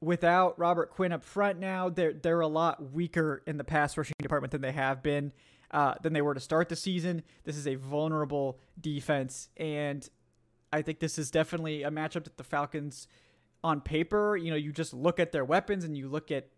without 0.00 0.58
Robert 0.58 0.90
Quinn 0.90 1.12
up 1.12 1.24
front 1.24 1.58
now, 1.58 1.88
they're 1.88 2.12
they're 2.12 2.40
a 2.40 2.46
lot 2.46 2.92
weaker 2.92 3.42
in 3.46 3.56
the 3.56 3.64
pass 3.64 3.96
rushing 3.96 4.14
department 4.20 4.50
than 4.50 4.60
they 4.60 4.72
have 4.72 5.02
been 5.02 5.32
uh, 5.70 5.94
than 6.02 6.12
they 6.12 6.22
were 6.22 6.34
to 6.34 6.40
start 6.40 6.68
the 6.68 6.76
season. 6.76 7.22
This 7.44 7.56
is 7.56 7.66
a 7.66 7.74
vulnerable 7.76 8.58
defense, 8.80 9.48
and 9.56 10.08
I 10.72 10.82
think 10.82 11.00
this 11.00 11.18
is 11.18 11.30
definitely 11.30 11.82
a 11.82 11.90
matchup 11.90 12.24
that 12.24 12.36
the 12.36 12.44
Falcons, 12.44 13.08
on 13.64 13.80
paper, 13.80 14.36
you 14.36 14.50
know, 14.50 14.56
you 14.56 14.72
just 14.72 14.92
look 14.92 15.18
at 15.18 15.32
their 15.32 15.44
weapons 15.44 15.84
and 15.84 15.96
you 15.96 16.08
look 16.08 16.30
at 16.30 16.48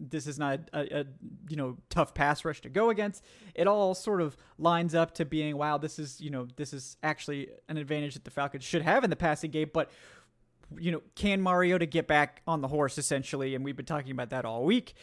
this 0.00 0.26
is 0.26 0.38
not 0.38 0.60
a, 0.72 1.00
a, 1.00 1.04
you 1.48 1.56
know 1.56 1.76
tough 1.90 2.14
pass 2.14 2.44
rush 2.44 2.60
to 2.62 2.68
go 2.68 2.90
against. 2.90 3.22
It 3.54 3.66
all 3.66 3.94
sort 3.94 4.22
of 4.22 4.36
lines 4.58 4.94
up 4.94 5.14
to 5.16 5.24
being 5.24 5.56
wow, 5.56 5.78
this 5.78 5.98
is 5.98 6.20
you 6.20 6.30
know 6.30 6.48
this 6.56 6.72
is 6.72 6.96
actually 7.02 7.48
an 7.68 7.76
advantage 7.76 8.14
that 8.14 8.24
the 8.24 8.30
Falcons 8.30 8.64
should 8.64 8.82
have 8.82 9.04
in 9.04 9.10
the 9.10 9.16
passing 9.16 9.50
game, 9.50 9.70
but 9.72 9.90
you 10.78 10.92
know, 10.92 11.02
can 11.14 11.42
Mariota 11.42 11.86
get 11.86 12.06
back 12.06 12.42
on 12.46 12.60
the 12.60 12.68
horse 12.68 12.98
essentially? 12.98 13.54
And 13.54 13.64
we've 13.64 13.76
been 13.76 13.86
talking 13.86 14.12
about 14.12 14.30
that 14.30 14.44
all 14.44 14.64
week. 14.64 14.94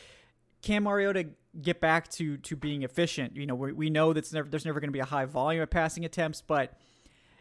Can 0.62 0.84
Mariota 0.84 1.30
get 1.62 1.80
back 1.80 2.10
to 2.12 2.38
to 2.38 2.56
being 2.56 2.84
efficient? 2.84 3.36
You 3.36 3.46
know, 3.46 3.56
we, 3.56 3.72
we 3.72 3.90
know 3.90 4.14
that's 4.14 4.34
never, 4.34 4.48
there's 4.48 4.66
never 4.66 4.80
going 4.80 4.90
to 4.90 4.94
be 4.94 5.00
a 5.00 5.06
high 5.06 5.26
volume 5.26 5.62
of 5.62 5.70
passing 5.70 6.06
attempts, 6.06 6.42
but 6.42 6.74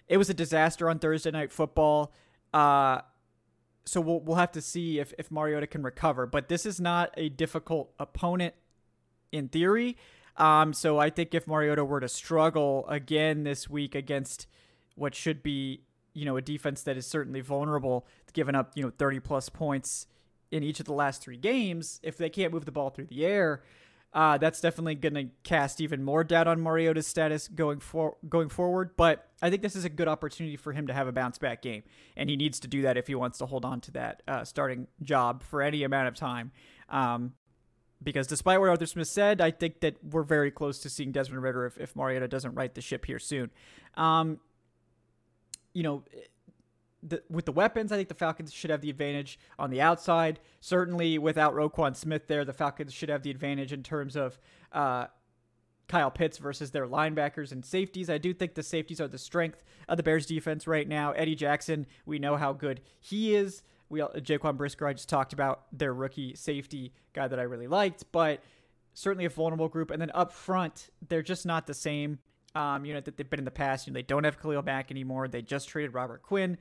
it 0.08 0.16
was 0.16 0.30
a 0.30 0.34
disaster 0.34 0.88
on 0.88 0.98
Thursday 0.98 1.30
night 1.30 1.52
football. 1.52 2.12
Uh, 2.52 3.00
so 3.84 4.00
we'll 4.00 4.20
we'll 4.20 4.36
have 4.36 4.52
to 4.52 4.60
see 4.60 4.98
if 4.98 5.14
if 5.18 5.30
Mariota 5.30 5.66
can 5.66 5.82
recover. 5.82 6.26
But 6.26 6.48
this 6.48 6.66
is 6.66 6.80
not 6.80 7.12
a 7.16 7.28
difficult 7.28 7.92
opponent 7.98 8.54
in 9.32 9.48
theory. 9.48 9.96
Um, 10.36 10.74
so 10.74 10.98
I 10.98 11.08
think 11.08 11.34
if 11.34 11.46
Mariota 11.46 11.84
were 11.84 12.00
to 12.00 12.08
struggle 12.08 12.86
again 12.88 13.44
this 13.44 13.70
week 13.70 13.94
against 13.94 14.46
what 14.94 15.14
should 15.14 15.42
be 15.42 15.82
you 16.16 16.24
know, 16.24 16.38
a 16.38 16.42
defense 16.42 16.82
that 16.82 16.96
is 16.96 17.06
certainly 17.06 17.42
vulnerable, 17.42 18.06
giving 18.32 18.54
up, 18.54 18.72
you 18.74 18.82
know, 18.82 18.90
30 18.90 19.20
plus 19.20 19.50
points 19.50 20.06
in 20.50 20.62
each 20.62 20.80
of 20.80 20.86
the 20.86 20.92
last 20.94 21.20
three 21.20 21.36
games, 21.36 22.00
if 22.02 22.16
they 22.16 22.30
can't 22.30 22.54
move 22.54 22.64
the 22.64 22.72
ball 22.72 22.88
through 22.88 23.04
the 23.04 23.26
air, 23.26 23.62
uh, 24.14 24.38
that's 24.38 24.62
definitely 24.62 24.94
going 24.94 25.12
to 25.12 25.26
cast 25.42 25.78
even 25.78 26.02
more 26.02 26.24
doubt 26.24 26.48
on 26.48 26.58
Mariota's 26.58 27.06
status 27.06 27.48
going 27.48 27.80
for 27.80 28.16
going 28.30 28.48
forward. 28.48 28.96
But 28.96 29.28
I 29.42 29.50
think 29.50 29.60
this 29.60 29.76
is 29.76 29.84
a 29.84 29.90
good 29.90 30.08
opportunity 30.08 30.56
for 30.56 30.72
him 30.72 30.86
to 30.86 30.94
have 30.94 31.06
a 31.06 31.12
bounce 31.12 31.36
back 31.36 31.60
game, 31.60 31.82
and 32.16 32.30
he 32.30 32.36
needs 32.36 32.58
to 32.60 32.68
do 32.68 32.80
that 32.82 32.96
if 32.96 33.08
he 33.08 33.14
wants 33.14 33.36
to 33.38 33.46
hold 33.46 33.66
on 33.66 33.82
to 33.82 33.90
that 33.90 34.22
uh, 34.26 34.44
starting 34.44 34.86
job 35.02 35.42
for 35.42 35.60
any 35.60 35.82
amount 35.82 36.08
of 36.08 36.14
time. 36.14 36.50
Um, 36.88 37.34
because 38.02 38.26
despite 38.26 38.58
what 38.58 38.70
Arthur 38.70 38.86
Smith 38.86 39.08
said, 39.08 39.42
I 39.42 39.50
think 39.50 39.80
that 39.80 39.96
we're 40.02 40.22
very 40.22 40.50
close 40.50 40.78
to 40.80 40.88
seeing 40.88 41.12
Desmond 41.12 41.42
Ridder 41.42 41.66
if, 41.66 41.76
if 41.76 41.94
Mariota 41.94 42.28
doesn't 42.28 42.54
right 42.54 42.74
the 42.74 42.80
ship 42.80 43.04
here 43.04 43.18
soon. 43.18 43.50
Um, 43.96 44.38
you 45.76 45.82
know, 45.82 46.02
the, 47.02 47.22
with 47.28 47.44
the 47.44 47.52
weapons, 47.52 47.92
I 47.92 47.96
think 47.96 48.08
the 48.08 48.14
Falcons 48.14 48.50
should 48.50 48.70
have 48.70 48.80
the 48.80 48.88
advantage 48.88 49.38
on 49.58 49.68
the 49.68 49.82
outside. 49.82 50.40
Certainly, 50.60 51.18
without 51.18 51.54
Roquan 51.54 51.94
Smith 51.94 52.28
there, 52.28 52.46
the 52.46 52.54
Falcons 52.54 52.94
should 52.94 53.10
have 53.10 53.22
the 53.22 53.30
advantage 53.30 53.74
in 53.74 53.82
terms 53.82 54.16
of 54.16 54.38
uh, 54.72 55.08
Kyle 55.86 56.10
Pitts 56.10 56.38
versus 56.38 56.70
their 56.70 56.86
linebackers 56.86 57.52
and 57.52 57.62
safeties. 57.62 58.08
I 58.08 58.16
do 58.16 58.32
think 58.32 58.54
the 58.54 58.62
safeties 58.62 59.02
are 59.02 59.06
the 59.06 59.18
strength 59.18 59.62
of 59.86 59.98
the 59.98 60.02
Bears 60.02 60.24
defense 60.24 60.66
right 60.66 60.88
now. 60.88 61.12
Eddie 61.12 61.34
Jackson, 61.34 61.86
we 62.06 62.18
know 62.18 62.36
how 62.36 62.54
good 62.54 62.80
he 62.98 63.34
is. 63.34 63.62
We 63.90 64.00
Jaquan 64.00 64.56
Brisker, 64.56 64.86
I 64.86 64.94
just 64.94 65.10
talked 65.10 65.34
about 65.34 65.66
their 65.72 65.92
rookie 65.92 66.34
safety 66.36 66.94
guy 67.12 67.28
that 67.28 67.38
I 67.38 67.42
really 67.42 67.68
liked, 67.68 68.10
but 68.12 68.42
certainly 68.94 69.26
a 69.26 69.30
vulnerable 69.30 69.68
group. 69.68 69.90
And 69.90 70.00
then 70.00 70.10
up 70.14 70.32
front, 70.32 70.88
they're 71.06 71.22
just 71.22 71.44
not 71.44 71.66
the 71.66 71.74
same 71.74 72.18
um, 72.56 72.84
unit 72.84 73.04
that 73.04 73.16
they've 73.16 73.28
been 73.28 73.38
in 73.38 73.44
the 73.44 73.50
past. 73.50 73.86
You 73.86 73.92
know, 73.92 73.98
they 73.98 74.02
don't 74.02 74.24
have 74.24 74.40
Khalil 74.40 74.62
back 74.62 74.90
anymore. 74.90 75.28
They 75.28 75.42
just 75.42 75.68
traded 75.68 75.94
Robert 75.94 76.22
Quinn. 76.22 76.56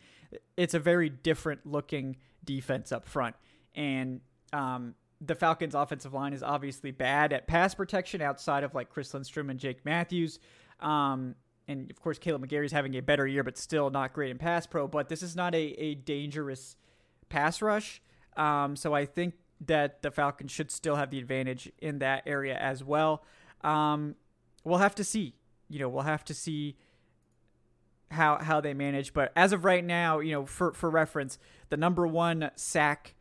It's 0.58 0.74
a 0.74 0.80
very 0.80 1.10
different 1.10 1.66
looking 1.66 2.18
defense 2.44 2.92
up 2.92 3.08
front, 3.08 3.36
and 3.74 4.20
um, 4.54 4.96
the 5.22 5.36
Falcons' 5.36 5.74
offensive 5.74 6.14
line 6.14 6.34
is 6.34 6.44
obviously 6.44 6.92
bad 6.92 7.32
at 7.32 7.48
pass 7.48 7.74
protection 7.74 8.22
outside 8.22 8.64
of 8.64 8.76
like 8.76 8.90
Chris 8.90 9.14
Lindstrom 9.14 9.50
and 9.50 9.60
Jake 9.60 9.86
Matthews. 9.86 10.40
Um, 10.82 11.36
and 11.68 11.90
of 11.90 12.00
course, 12.02 12.20
Kaleb 12.20 12.52
is 12.64 12.72
having 12.72 12.96
a 12.96 13.02
better 13.02 13.26
year, 13.26 13.44
but 13.44 13.58
still 13.58 13.90
not 13.90 14.14
great 14.14 14.30
in 14.30 14.38
pass 14.38 14.68
pro. 14.68 14.88
But 14.88 15.10
this 15.10 15.24
is 15.24 15.36
not 15.36 15.56
a, 15.56 15.58
a 15.82 15.96
dangerous 15.96 16.76
pass 17.30 17.62
rush. 17.62 18.02
Um, 18.38 18.76
so 18.76 18.94
I 18.94 19.06
think 19.06 19.36
that 19.66 20.02
the 20.02 20.12
Falcons 20.12 20.52
should 20.52 20.70
still 20.70 20.98
have 20.98 21.10
the 21.10 21.18
advantage 21.18 21.72
in 21.80 22.00
that 22.00 22.24
area 22.26 22.56
as 22.56 22.84
well. 22.84 23.24
Um, 23.62 24.16
we'll 24.64 24.80
have 24.80 24.96
to 24.96 25.04
see. 25.04 25.36
You 25.70 25.80
know, 25.80 25.90
we'll 25.90 26.04
have 26.04 26.24
to 26.26 26.34
see 26.34 26.76
how 28.12 28.38
how 28.38 28.62
they 28.62 28.74
manage. 28.74 29.14
But 29.14 29.32
as 29.36 29.52
of 29.54 29.66
right 29.66 29.84
now, 29.84 30.20
you 30.20 30.32
know, 30.32 30.46
for 30.46 30.74
for 30.74 30.90
reference, 30.90 31.38
the 31.70 31.78
number 31.78 32.06
one 32.08 32.52
sack 32.56 33.16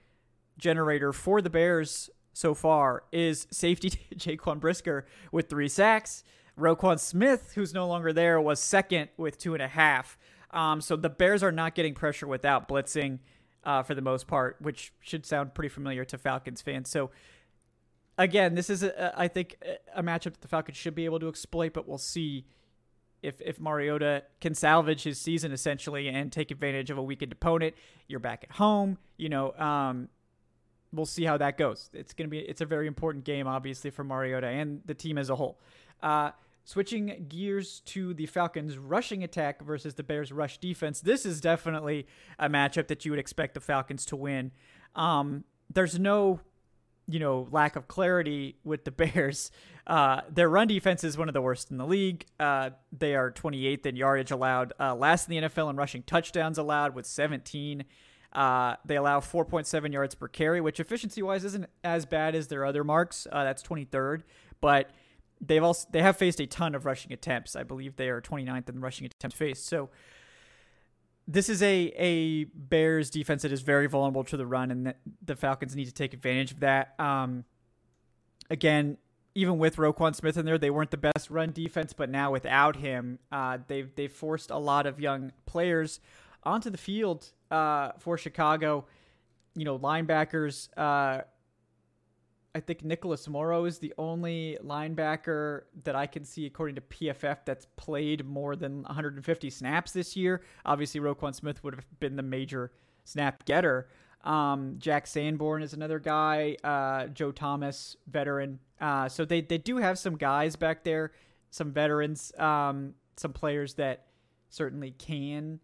generator 0.59 1.13
for 1.13 1.43
the 1.43 1.51
Bears 1.51 2.11
so 2.33 2.55
far 2.55 3.05
is 3.13 3.47
safety 3.51 3.91
Jaquan 4.15 4.61
Brisker 4.61 5.07
with 5.33 5.49
three 5.49 5.69
sacks. 5.69 6.25
Roquan 6.59 7.01
Smith, 7.01 7.53
who's 7.55 7.75
no 7.75 7.87
longer 7.87 8.13
there, 8.13 8.41
was 8.41 8.61
second 8.61 9.09
with 9.17 9.39
two 9.39 9.55
and 9.55 9.63
a 9.63 9.69
half. 9.69 10.17
Um, 10.53 10.81
so 10.81 10.95
the 10.95 11.11
Bears 11.11 11.43
are 11.43 11.51
not 11.51 11.75
getting 11.75 11.95
pressure 11.95 12.29
without 12.29 12.69
blitzing 12.69 13.19
uh, 13.65 13.83
for 13.83 13.95
the 13.95 14.03
most 14.03 14.29
part, 14.29 14.57
which 14.61 14.93
should 15.01 15.27
sound 15.27 15.55
pretty 15.55 15.69
familiar 15.69 16.05
to 16.05 16.19
Falcons 16.19 16.63
fans. 16.63 16.89
So 16.89 17.11
again, 18.19 18.55
this 18.55 18.71
is 18.71 18.83
a, 18.83 19.13
I 19.19 19.29
think 19.29 19.57
a 19.95 20.03
matchup 20.03 20.25
that 20.25 20.41
the 20.41 20.49
Falcons 20.49 20.77
should 20.77 20.95
be 20.95 21.05
able 21.05 21.21
to 21.21 21.29
exploit, 21.29 21.73
but 21.73 21.89
we'll 21.89 21.99
see 21.99 22.47
if 23.23 23.41
if 23.41 23.59
Mariota 23.59 24.25
can 24.41 24.55
salvage 24.55 25.03
his 25.03 25.21
season 25.21 25.53
essentially 25.53 26.09
and 26.09 26.31
take 26.31 26.51
advantage 26.51 26.91
of 26.91 26.99
a 26.99 27.03
weakened 27.03 27.33
opponent. 27.33 27.75
You're 28.07 28.21
back 28.21 28.45
at 28.45 28.57
home, 28.57 28.99
you 29.17 29.29
know. 29.29 29.53
Um, 29.53 30.09
we'll 30.93 31.07
see 31.07 31.25
how 31.25 31.37
that 31.39 31.59
goes. 31.59 31.91
It's 31.93 32.13
to 32.15 32.29
be 32.29 32.39
it's 32.39 32.61
a 32.61 32.67
very 32.67 32.87
important 32.87 33.25
game, 33.25 33.47
obviously, 33.47 33.91
for 33.91 34.05
Mariota 34.05 34.47
and 34.47 34.83
the 34.85 34.95
team 34.95 35.19
as 35.19 35.31
a 35.31 35.37
whole. 35.37 35.59
Uh, 36.03 36.31
switching 36.65 37.27
gears 37.29 37.81
to 37.81 38.15
the 38.15 38.27
Falcons' 38.27 38.79
rushing 38.79 39.23
attack 39.23 39.63
versus 39.63 39.95
the 39.95 40.03
Bears' 40.03 40.33
rush 40.33 40.59
defense. 40.59 41.01
This 41.01 41.27
is 41.27 41.41
definitely 41.41 42.07
a 42.39 42.49
matchup 42.49 42.89
that 42.89 43.05
you 43.05 43.13
would 43.13 43.21
expect 43.21 43.55
the 43.55 43.61
Falcons 43.61 44.07
to 44.07 44.17
win. 44.17 44.51
Um, 44.95 45.45
there's 45.73 45.99
no, 45.99 46.41
you 47.07 47.19
know, 47.19 47.49
lack 47.51 47.77
of 47.77 47.89
clarity 47.89 48.57
with 48.65 48.85
the 48.85 48.91
Bears. 48.93 49.51
Uh, 49.87 50.23
their 50.31 50.49
run 50.49 50.67
defense 50.67 51.05
is 51.05 51.19
one 51.19 51.29
of 51.29 51.35
the 51.35 51.43
worst 51.43 51.71
in 51.71 51.77
the 51.77 51.87
league. 51.87 52.25
Uh, 52.41 52.71
they 52.97 53.15
are 53.15 53.31
28th 53.31 53.85
in 53.87 53.97
yardage 53.97 54.31
allowed, 54.31 54.73
uh, 54.81 54.95
last 54.95 55.29
in 55.29 55.43
the 55.43 55.49
NFL 55.49 55.71
in 55.71 55.77
rushing 55.77 56.03
touchdowns 56.03 56.57
allowed 56.57 56.95
with 56.95 57.07
17. 57.07 57.85
Uh, 58.33 58.77
they 58.85 58.97
allow 58.97 59.21
4.7 59.21 59.93
yards 59.93 60.15
per 60.15 60.27
carry, 60.27 60.61
which 60.61 60.81
efficiency 60.81 61.23
wise 61.23 61.45
isn't 61.45 61.67
as 61.85 62.05
bad 62.07 62.35
as 62.35 62.49
their 62.49 62.65
other 62.65 62.83
marks. 62.83 63.27
Uh, 63.31 63.45
that's 63.45 63.63
23rd, 63.63 64.23
but 64.61 64.91
they've 65.41 65.63
also 65.63 65.87
they 65.93 66.03
have 66.03 66.17
faced 66.17 66.41
a 66.41 66.47
ton 66.47 66.75
of 66.75 66.85
rushing 66.85 67.13
attempts. 67.13 67.55
I 67.55 67.63
believe 67.63 67.97
they 67.97 68.09
are 68.09 68.21
29th 68.21 68.69
in 68.69 68.81
rushing 68.81 69.07
attempts 69.07 69.37
faced. 69.37 69.67
So 69.67 69.91
this 71.27 71.49
is 71.49 71.63
a 71.63 71.93
a 71.97 72.45
Bears 72.45 73.11
defense 73.11 73.43
that 73.43 73.53
is 73.53 73.63
very 73.63 73.87
vulnerable 73.87 74.25
to 74.25 74.37
the 74.37 74.47
run, 74.47 74.71
and 74.71 74.95
the 75.25 75.37
Falcons 75.37 75.75
need 75.75 75.87
to 75.87 75.95
take 75.95 76.13
advantage 76.13 76.53
of 76.53 76.61
that. 76.61 76.95
Um, 76.99 77.45
again, 78.51 78.99
even 79.35 79.59
with 79.59 79.77
Roquan 79.77 80.15
Smith 80.15 80.37
in 80.37 80.45
there, 80.45 80.59
they 80.59 80.71
weren't 80.71 80.91
the 80.91 80.97
best 80.97 81.31
run 81.31 81.53
defense, 81.53 81.93
but 81.93 82.11
now 82.11 82.31
without 82.31 82.77
him, 82.77 83.19
uh, 83.33 83.59
they've 83.67 83.95
they've 83.95 84.13
forced 84.13 84.51
a 84.51 84.59
lot 84.59 84.87
of 84.87 85.01
young 85.01 85.33
players 85.47 86.01
onto 86.43 86.71
the 86.71 86.79
field 86.79 87.31
uh, 87.51 87.93
for 87.99 88.19
Chicago. 88.19 88.85
You 89.55 89.65
know, 89.65 89.79
linebackers. 89.79 90.69
Uh, 90.77 91.23
I 92.55 92.61
think 92.61 92.85
Nicholas 92.85 93.29
Morrow 93.29 93.65
is 93.65 93.79
the 93.79 93.93
only 93.99 94.57
linebacker 94.63 95.63
that 95.83 95.97
I 95.97 96.07
can 96.07 96.25
see, 96.25 96.47
according 96.47 96.77
to 96.77 96.83
PFF, 96.83 97.39
that's 97.45 97.67
played 97.77 98.25
more 98.25 98.55
than 98.55 98.83
150 98.85 99.51
snaps 99.51 99.91
this 99.91 100.17
year. 100.17 100.43
Obviously, 100.65 101.01
Roquan 101.01 101.35
Smith 101.35 101.65
would 101.65 101.75
have 101.75 101.85
been 101.99 102.15
the 102.15 102.23
major 102.23 102.71
snap 103.05 103.45
getter. 103.45 103.89
Um, 104.23 104.77
Jack 104.79 105.09
Sanborn 105.09 105.63
is 105.63 105.73
another 105.73 105.99
guy. 105.99 106.57
Uh, 106.63 107.09
Joe 107.09 107.33
Thomas, 107.33 107.97
veteran. 108.07 108.61
Uh, 108.81 109.09
so 109.09 109.25
they, 109.25 109.41
they 109.41 109.59
do 109.59 109.79
have 109.79 109.99
some 109.99 110.17
guys 110.17 110.55
back 110.55 110.85
there, 110.85 111.11
some 111.51 111.73
veterans, 111.73 112.33
um, 112.39 112.95
some 113.17 113.33
players 113.33 113.75
that 113.75 114.07
certainly 114.49 114.93
can 114.93 115.59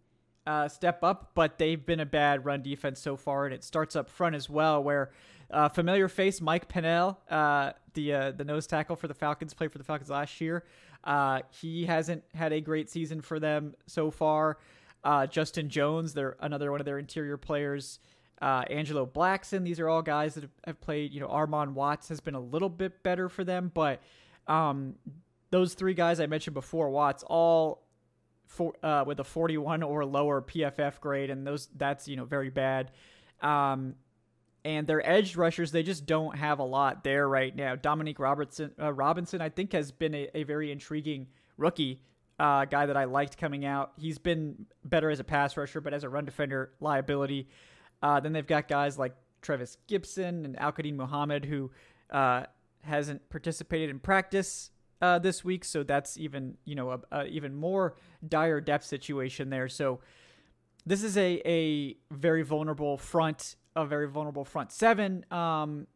uh, 0.47 0.69
step 0.69 1.05
up, 1.05 1.31
but 1.35 1.59
they've 1.59 1.87
been 1.87 2.01
a 2.01 2.07
bad 2.07 2.45
run 2.45 2.63
defense 2.63 3.01
so 3.01 3.17
far, 3.17 3.45
and 3.45 3.55
it 3.55 3.63
starts 3.63 3.95
up 3.95 4.09
front 4.09 4.35
as 4.35 4.51
well, 4.51 4.83
where 4.83 5.13
uh, 5.53 5.69
familiar 5.69 6.09
face 6.09 6.41
Mike 6.41 6.69
Pennel, 6.69 7.19
uh, 7.31 7.73
the 7.95 8.13
uh, 8.13 8.31
the 8.33 8.45
nose 8.45 8.67
tackle 8.67 8.97
for 8.97 9.09
the 9.09 9.15
Falcons, 9.15 9.55
played 9.55 9.73
for 9.73 9.79
the 9.79 9.85
Falcons 9.85 10.11
last 10.11 10.41
year. 10.41 10.65
Uh, 11.05 11.41
he 11.61 11.87
hasn't 11.87 12.23
had 12.35 12.53
a 12.53 12.61
great 12.61 12.91
season 12.91 13.21
for 13.21 13.41
them 13.41 13.75
so 13.87 14.11
far. 14.11 14.59
Uh, 15.03 15.27
Justin 15.27 15.69
Jones, 15.69 16.13
they're 16.13 16.37
another 16.41 16.71
one 16.71 16.81
of 16.81 16.87
their 16.87 16.99
interior 16.99 17.37
players. 17.37 17.99
Angelo 18.43 19.05
Blackson, 19.05 19.65
these 19.65 19.79
are 19.81 19.89
all 19.89 20.01
guys 20.01 20.35
that 20.35 20.49
have 20.65 20.81
played. 20.81 21.13
You 21.13 21.21
know, 21.21 21.29
Armon 21.29 21.73
Watts 21.75 22.09
has 22.09 22.21
been 22.21 22.35
a 22.35 22.41
little 22.41 22.71
bit 22.71 23.03
better 23.03 23.29
for 23.29 23.45
them, 23.45 23.71
but 23.75 24.01
um, 24.47 24.95
those 25.51 25.75
three 25.75 25.95
guys 25.95 26.21
I 26.21 26.27
mentioned 26.27 26.55
before, 26.55 26.91
Watts, 26.91 27.23
all 27.27 27.87
for, 28.47 28.75
uh, 28.83 29.05
with 29.07 29.21
a 29.21 29.25
41 29.25 29.83
or 29.83 30.05
lower 30.05 30.43
PFF 30.43 31.01
grade, 31.01 31.31
and 31.31 31.47
those 31.47 31.69
that's 31.77 32.09
you 32.09 32.17
know 32.17 32.25
very 32.25 32.51
bad. 32.51 32.91
Um, 33.41 33.95
and 34.65 34.87
their 34.87 35.07
edge 35.09 35.37
rushers, 35.37 35.73
they 35.73 35.83
just 35.83 36.07
don't 36.07 36.37
have 36.37 36.59
a 36.59 36.65
lot 36.65 37.05
there 37.05 37.29
right 37.29 37.55
now. 37.55 37.77
Dominique 37.77 38.19
Robertson, 38.19 38.73
uh, 38.81 38.93
Robinson, 38.93 39.41
I 39.41 39.49
think, 39.49 39.73
has 39.73 39.93
been 39.93 40.15
a, 40.15 40.29
a 40.35 40.43
very 40.43 40.71
intriguing 40.71 41.29
rookie 41.57 42.03
uh, 42.39 42.65
guy 42.65 42.87
that 42.87 42.97
I 42.97 43.05
liked 43.05 43.37
coming 43.37 43.65
out. 43.65 43.93
He's 43.99 44.19
been 44.19 44.67
better 44.85 45.11
as 45.11 45.21
a 45.21 45.25
pass 45.25 45.57
rusher, 45.57 45.81
but 45.81 45.93
as 45.93 46.05
a 46.05 46.09
run 46.09 46.25
defender, 46.25 46.73
liability. 46.81 47.49
Uh, 48.03 48.21
then 48.21 48.33
they've 48.33 48.47
got 48.47 48.69
guys 48.69 48.99
like 48.99 49.15
Trevis 49.43 49.77
Gipson 49.89 50.45
and 50.45 50.59
Al-Quadin 50.59 50.95
Muhammad, 50.95 51.45
who 51.45 51.71
uh, 52.11 52.45
hasn't 52.83 53.29
participated 53.29 53.91
in 53.91 53.99
practice 53.99 54.71
uh, 55.03 55.19
this 55.19 55.45
week, 55.45 55.65
so 55.65 55.83
that's 55.83 56.17
even 56.19 56.57
you 56.65 56.75
know 56.75 56.91
a, 56.91 57.01
a, 57.13 57.27
even 57.27 57.55
more 57.55 57.95
dire 58.27 58.61
depth 58.61 58.85
situation 58.85 59.51
there. 59.51 59.69
So 59.69 60.01
this 60.85 61.03
is 61.03 61.17
a 61.17 61.41
a 61.47 61.97
very 62.11 62.43
vulnerable 62.43 62.97
front, 62.99 63.57
a 63.77 63.87
very 63.87 64.09
vulnerable 64.09 64.45
front 64.45 64.73
seven. 64.73 65.25
Um, 65.31 65.87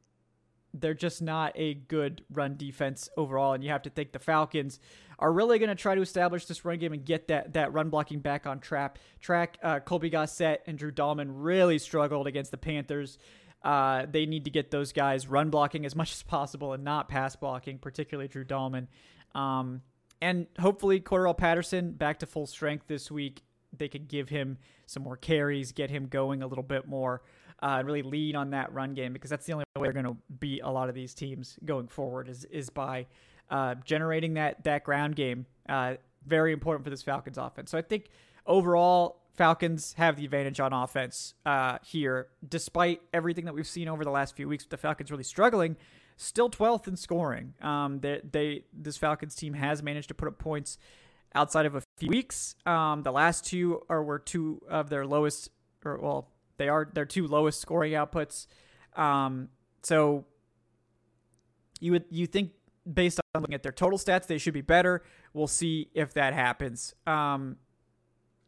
they're 0.73 0.95
just 0.95 1.23
not 1.23 1.53
a 1.55 1.75
good 1.75 2.25
run 2.33 2.57
defense 2.57 3.09
overall, 3.17 3.53
and 3.53 3.63
you 3.63 3.71
have 3.71 3.83
to 3.83 3.91
think 3.91 4.13
the 4.13 4.19
Falcons 4.19 4.81
are 5.19 5.33
really 5.33 5.59
going 5.59 5.69
to 5.69 5.75
try 5.75 5.95
to 5.95 6.01
establish 6.01 6.47
this 6.47 6.65
run 6.65 6.79
game 6.79 6.93
and 6.93 7.05
get 7.05 7.29
that 7.29 7.53
that 7.53 7.73
run 7.73 7.91
blocking 7.91 8.19
back 8.19 8.47
on 8.47 8.59
trap 8.59 8.99
track. 9.21 9.59
Uh, 9.63 9.81
Colby 9.81 10.11
Gossett 10.11 10.63
and 10.67 10.77
Drew 10.77 10.91
Dalman 10.91 11.29
really 11.31 11.79
struggled 11.79 12.27
against 12.27 12.51
the 12.51 12.59
Panthers. 12.59 13.19
Uh, 13.63 14.05
they 14.11 14.27
need 14.27 14.45
to 14.45 14.51
get 14.51 14.71
those 14.71 14.93
guys 14.93 15.27
run 15.27 15.49
blocking 15.51 15.87
as 15.87 15.97
much 15.97 16.13
as 16.13 16.23
possible 16.23 16.73
and 16.73 16.85
not 16.85 17.09
pass 17.09 17.37
blocking, 17.37 17.79
particularly 17.79 18.29
Drew 18.29 18.45
Dalman. 18.45 18.89
Um, 19.35 19.83
and 20.21 20.47
hopefully, 20.59 21.01
Cordarrelle 21.01 21.37
Patterson 21.37 21.93
back 21.93 22.19
to 22.21 22.27
full 22.27 22.47
strength 22.47 22.87
this 22.87 23.11
week. 23.11 23.43
They 23.77 23.89
could 23.89 24.09
give 24.09 24.29
him 24.29 24.59
some 24.87 25.03
more 25.03 25.17
carries, 25.17 25.73
get 25.73 25.91
him 25.91 26.07
going 26.07 26.43
a 26.43 26.47
little 26.47 26.63
bit 26.63 26.87
more, 26.87 27.23
uh, 27.65 27.79
and 27.79 27.87
really 27.87 28.03
lead 28.03 28.37
on 28.37 28.51
that 28.51 28.73
run 28.75 28.93
game 28.93 29.13
because 29.13 29.31
that's 29.31 29.47
the 29.47 29.55
only 29.55 29.65
way 29.77 29.85
they're 29.85 29.93
going 29.93 30.05
to 30.05 30.17
beat 30.39 30.61
a 30.63 30.71
lot 30.71 30.91
of 30.91 30.95
these 30.95 31.15
teams 31.15 31.59
going 31.65 31.89
forward 31.89 32.29
is 32.29 32.45
is 32.45 32.69
by 32.69 33.07
uh, 33.51 33.75
generating 33.85 34.35
that 34.35 34.63
that 34.65 34.85
ground 34.85 35.17
game. 35.17 35.47
Uh, 35.69 35.95
very 36.27 36.53
important 36.53 36.85
for 36.85 36.91
this 36.91 37.03
Falcons 37.03 37.39
offense. 37.39 37.71
So 37.71 37.79
I 37.79 37.83
think 37.83 38.09
overall, 38.47 39.23
Falcons 39.35 39.95
have 39.95 40.17
the 40.17 40.25
advantage 40.25 40.61
on 40.61 40.73
offense 40.73 41.35
uh, 41.45 41.79
here, 41.83 42.29
despite 42.47 43.01
everything 43.13 43.47
that 43.47 43.55
we've 43.55 43.67
seen 43.67 43.89
over 43.89 44.05
the 44.05 44.11
last 44.11 44.37
few 44.37 44.49
weeks. 44.49 44.65
The 44.65 44.77
Falcons 44.77 45.11
really 45.11 45.25
struggling, 45.25 45.77
still 46.17 46.49
12th 46.49 46.87
in 46.87 46.97
scoring. 46.97 47.55
Um, 47.61 48.01
they, 48.01 48.21
they 48.31 48.65
this 48.73 48.97
Falcons 48.97 49.35
team 49.35 49.55
has 49.55 49.83
managed 49.83 50.09
to 50.09 50.15
put 50.15 50.29
up 50.29 50.39
points 50.39 50.79
outside 51.35 51.67
of 51.67 51.75
a 51.75 51.83
few 51.97 52.11
weeks. 52.11 52.57
Um, 52.67 53.03
the 53.03 53.13
last 53.13 53.45
two 53.45 53.83
are 53.89 54.03
were 54.03 54.19
two 54.19 54.63
of 54.69 54.89
their 54.89 55.07
lowest, 55.07 55.51
or 55.85 55.99
well, 55.99 56.29
they 56.57 56.69
are 56.69 56.89
their 56.93 57.05
two 57.05 57.27
lowest 57.27 57.61
scoring 57.61 57.93
outputs. 57.93 58.47
Um, 58.97 59.49
so 59.83 60.25
you 61.81 61.93
would 61.93 62.05
you 62.11 62.27
think 62.27 62.53
based 62.91 63.21
on 63.35 63.43
looking 63.43 63.55
at 63.55 63.63
their 63.63 63.73
total 63.73 63.99
stats, 63.99 64.27
they 64.27 64.39
should 64.39 64.55
be 64.55 64.61
better. 64.61 65.03
We'll 65.33 65.47
see 65.47 65.91
if 65.95 66.15
that 66.15 66.35
happens. 66.35 66.95
Um, 67.07 67.57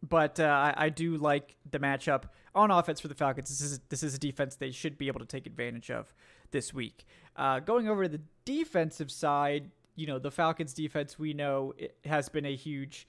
but 0.02 0.38
uh, 0.38 0.44
I, 0.44 0.86
I, 0.86 0.88
do 0.90 1.16
like 1.16 1.56
the 1.70 1.78
matchup 1.78 2.24
on 2.54 2.70
offense 2.70 3.00
for 3.00 3.08
the 3.08 3.14
Falcons. 3.14 3.48
This 3.48 3.60
is 3.60 3.80
this 3.88 4.02
is 4.02 4.14
a 4.14 4.18
defense 4.18 4.56
they 4.56 4.70
should 4.70 4.98
be 4.98 5.08
able 5.08 5.20
to 5.20 5.26
take 5.26 5.46
advantage 5.46 5.90
of 5.90 6.12
this 6.50 6.72
week. 6.72 7.06
Uh, 7.34 7.60
going 7.60 7.88
over 7.88 8.04
to 8.04 8.08
the 8.08 8.20
defensive 8.44 9.10
side, 9.10 9.70
you 9.96 10.06
know 10.06 10.18
the 10.18 10.30
Falcons 10.30 10.74
defense 10.74 11.18
we 11.18 11.32
know 11.32 11.74
it 11.76 11.96
has 12.04 12.28
been 12.28 12.44
a 12.44 12.54
huge 12.54 13.08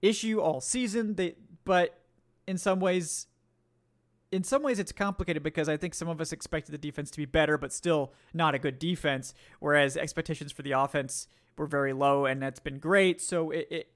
issue 0.00 0.40
all 0.40 0.60
season. 0.60 1.14
They 1.14 1.34
but 1.64 1.98
in 2.46 2.58
some 2.58 2.78
ways 2.78 3.26
in 4.32 4.42
some 4.42 4.62
ways 4.62 4.78
it's 4.78 4.92
complicated 4.92 5.42
because 5.42 5.68
I 5.68 5.76
think 5.76 5.94
some 5.94 6.08
of 6.08 6.20
us 6.20 6.32
expected 6.32 6.72
the 6.72 6.78
defense 6.78 7.10
to 7.12 7.18
be 7.18 7.26
better, 7.26 7.58
but 7.58 7.72
still 7.72 8.12
not 8.32 8.54
a 8.54 8.58
good 8.58 8.78
defense. 8.78 9.34
Whereas 9.60 9.96
expectations 9.96 10.50
for 10.50 10.62
the 10.62 10.72
offense 10.72 11.28
were 11.56 11.66
very 11.66 11.92
low, 11.92 12.24
and 12.24 12.42
that's 12.42 12.58
been 12.58 12.78
great. 12.78 13.20
So 13.20 13.50
it, 13.50 13.68
it 13.70 13.92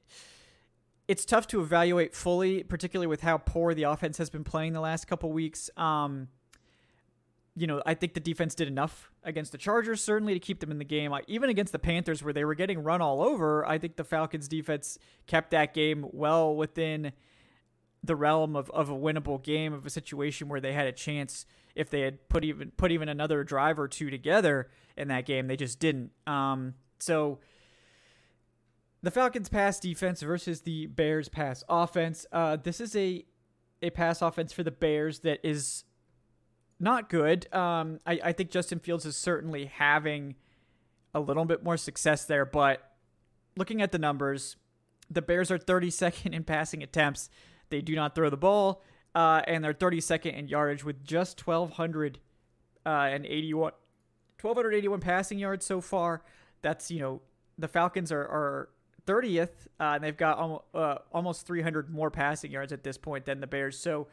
it's 1.08 1.24
tough 1.24 1.46
to 1.48 1.60
evaluate 1.60 2.14
fully, 2.14 2.62
particularly 2.62 3.06
with 3.06 3.22
how 3.22 3.38
poor 3.38 3.74
the 3.74 3.84
offense 3.84 4.18
has 4.18 4.28
been 4.28 4.44
playing 4.44 4.74
the 4.74 4.80
last 4.80 5.06
couple 5.06 5.32
weeks. 5.32 5.70
Um, 5.76 6.28
you 7.54 7.66
know, 7.66 7.82
I 7.86 7.94
think 7.94 8.12
the 8.12 8.20
defense 8.20 8.54
did 8.54 8.68
enough 8.68 9.10
against 9.24 9.52
the 9.52 9.58
Chargers, 9.58 10.02
certainly 10.02 10.34
to 10.34 10.40
keep 10.40 10.60
them 10.60 10.70
in 10.70 10.78
the 10.78 10.84
game. 10.84 11.14
Even 11.26 11.48
against 11.48 11.72
the 11.72 11.78
Panthers, 11.78 12.22
where 12.22 12.34
they 12.34 12.44
were 12.44 12.54
getting 12.54 12.82
run 12.82 13.00
all 13.00 13.22
over, 13.22 13.66
I 13.66 13.78
think 13.78 13.96
the 13.96 14.04
Falcons' 14.04 14.46
defense 14.46 14.98
kept 15.26 15.52
that 15.52 15.72
game 15.72 16.06
well 16.12 16.54
within 16.54 17.12
the 18.06 18.16
realm 18.16 18.56
of, 18.56 18.70
of 18.70 18.88
a 18.88 18.94
winnable 18.94 19.42
game 19.42 19.72
of 19.72 19.86
a 19.86 19.90
situation 19.90 20.48
where 20.48 20.60
they 20.60 20.72
had 20.72 20.86
a 20.86 20.92
chance 20.92 21.46
if 21.74 21.90
they 21.90 22.00
had 22.00 22.28
put 22.28 22.44
even 22.44 22.72
put 22.76 22.90
even 22.90 23.08
another 23.08 23.44
drive 23.44 23.78
or 23.78 23.88
two 23.88 24.10
together 24.10 24.68
in 24.96 25.08
that 25.08 25.26
game. 25.26 25.46
They 25.46 25.56
just 25.56 25.78
didn't. 25.78 26.10
Um, 26.26 26.74
so 26.98 27.38
the 29.02 29.10
Falcons 29.10 29.48
pass 29.48 29.78
defense 29.78 30.22
versus 30.22 30.62
the 30.62 30.86
Bears 30.86 31.28
pass 31.28 31.62
offense. 31.68 32.26
Uh, 32.32 32.56
this 32.56 32.80
is 32.80 32.96
a 32.96 33.24
a 33.82 33.90
pass 33.90 34.22
offense 34.22 34.52
for 34.52 34.62
the 34.62 34.70
Bears 34.70 35.20
that 35.20 35.40
is 35.42 35.84
not 36.80 37.08
good. 37.08 37.52
Um, 37.54 38.00
I, 38.06 38.20
I 38.24 38.32
think 38.32 38.50
Justin 38.50 38.78
Fields 38.78 39.04
is 39.04 39.16
certainly 39.16 39.66
having 39.66 40.34
a 41.14 41.20
little 41.20 41.44
bit 41.44 41.62
more 41.62 41.76
success 41.76 42.24
there, 42.24 42.44
but 42.44 42.92
looking 43.56 43.82
at 43.82 43.92
the 43.92 43.98
numbers, 43.98 44.56
the 45.10 45.22
Bears 45.22 45.50
are 45.50 45.58
32nd 45.58 46.32
in 46.32 46.44
passing 46.44 46.82
attempts. 46.82 47.28
They 47.70 47.80
do 47.80 47.94
not 47.94 48.14
throw 48.14 48.30
the 48.30 48.36
ball, 48.36 48.82
uh, 49.14 49.42
and 49.46 49.64
they're 49.64 49.74
32nd 49.74 50.36
in 50.36 50.48
yardage 50.48 50.84
with 50.84 51.04
just 51.04 51.46
1,200 51.46 52.18
uh, 52.84 52.88
and 52.88 53.26
81, 53.26 53.72
1,281 54.40 55.00
passing 55.00 55.38
yards 55.38 55.66
so 55.66 55.80
far. 55.80 56.22
That's 56.62 56.90
you 56.90 57.00
know 57.00 57.22
the 57.58 57.68
Falcons 57.68 58.12
are, 58.12 58.22
are 58.22 58.68
30th, 59.06 59.66
uh, 59.80 59.94
and 59.94 60.04
they've 60.04 60.16
got 60.16 60.38
almost, 60.38 60.64
uh, 60.74 60.98
almost 61.12 61.46
300 61.46 61.90
more 61.90 62.10
passing 62.10 62.50
yards 62.50 62.72
at 62.72 62.84
this 62.84 62.98
point 62.98 63.24
than 63.24 63.40
the 63.40 63.46
Bears. 63.46 63.78
So 63.78 64.08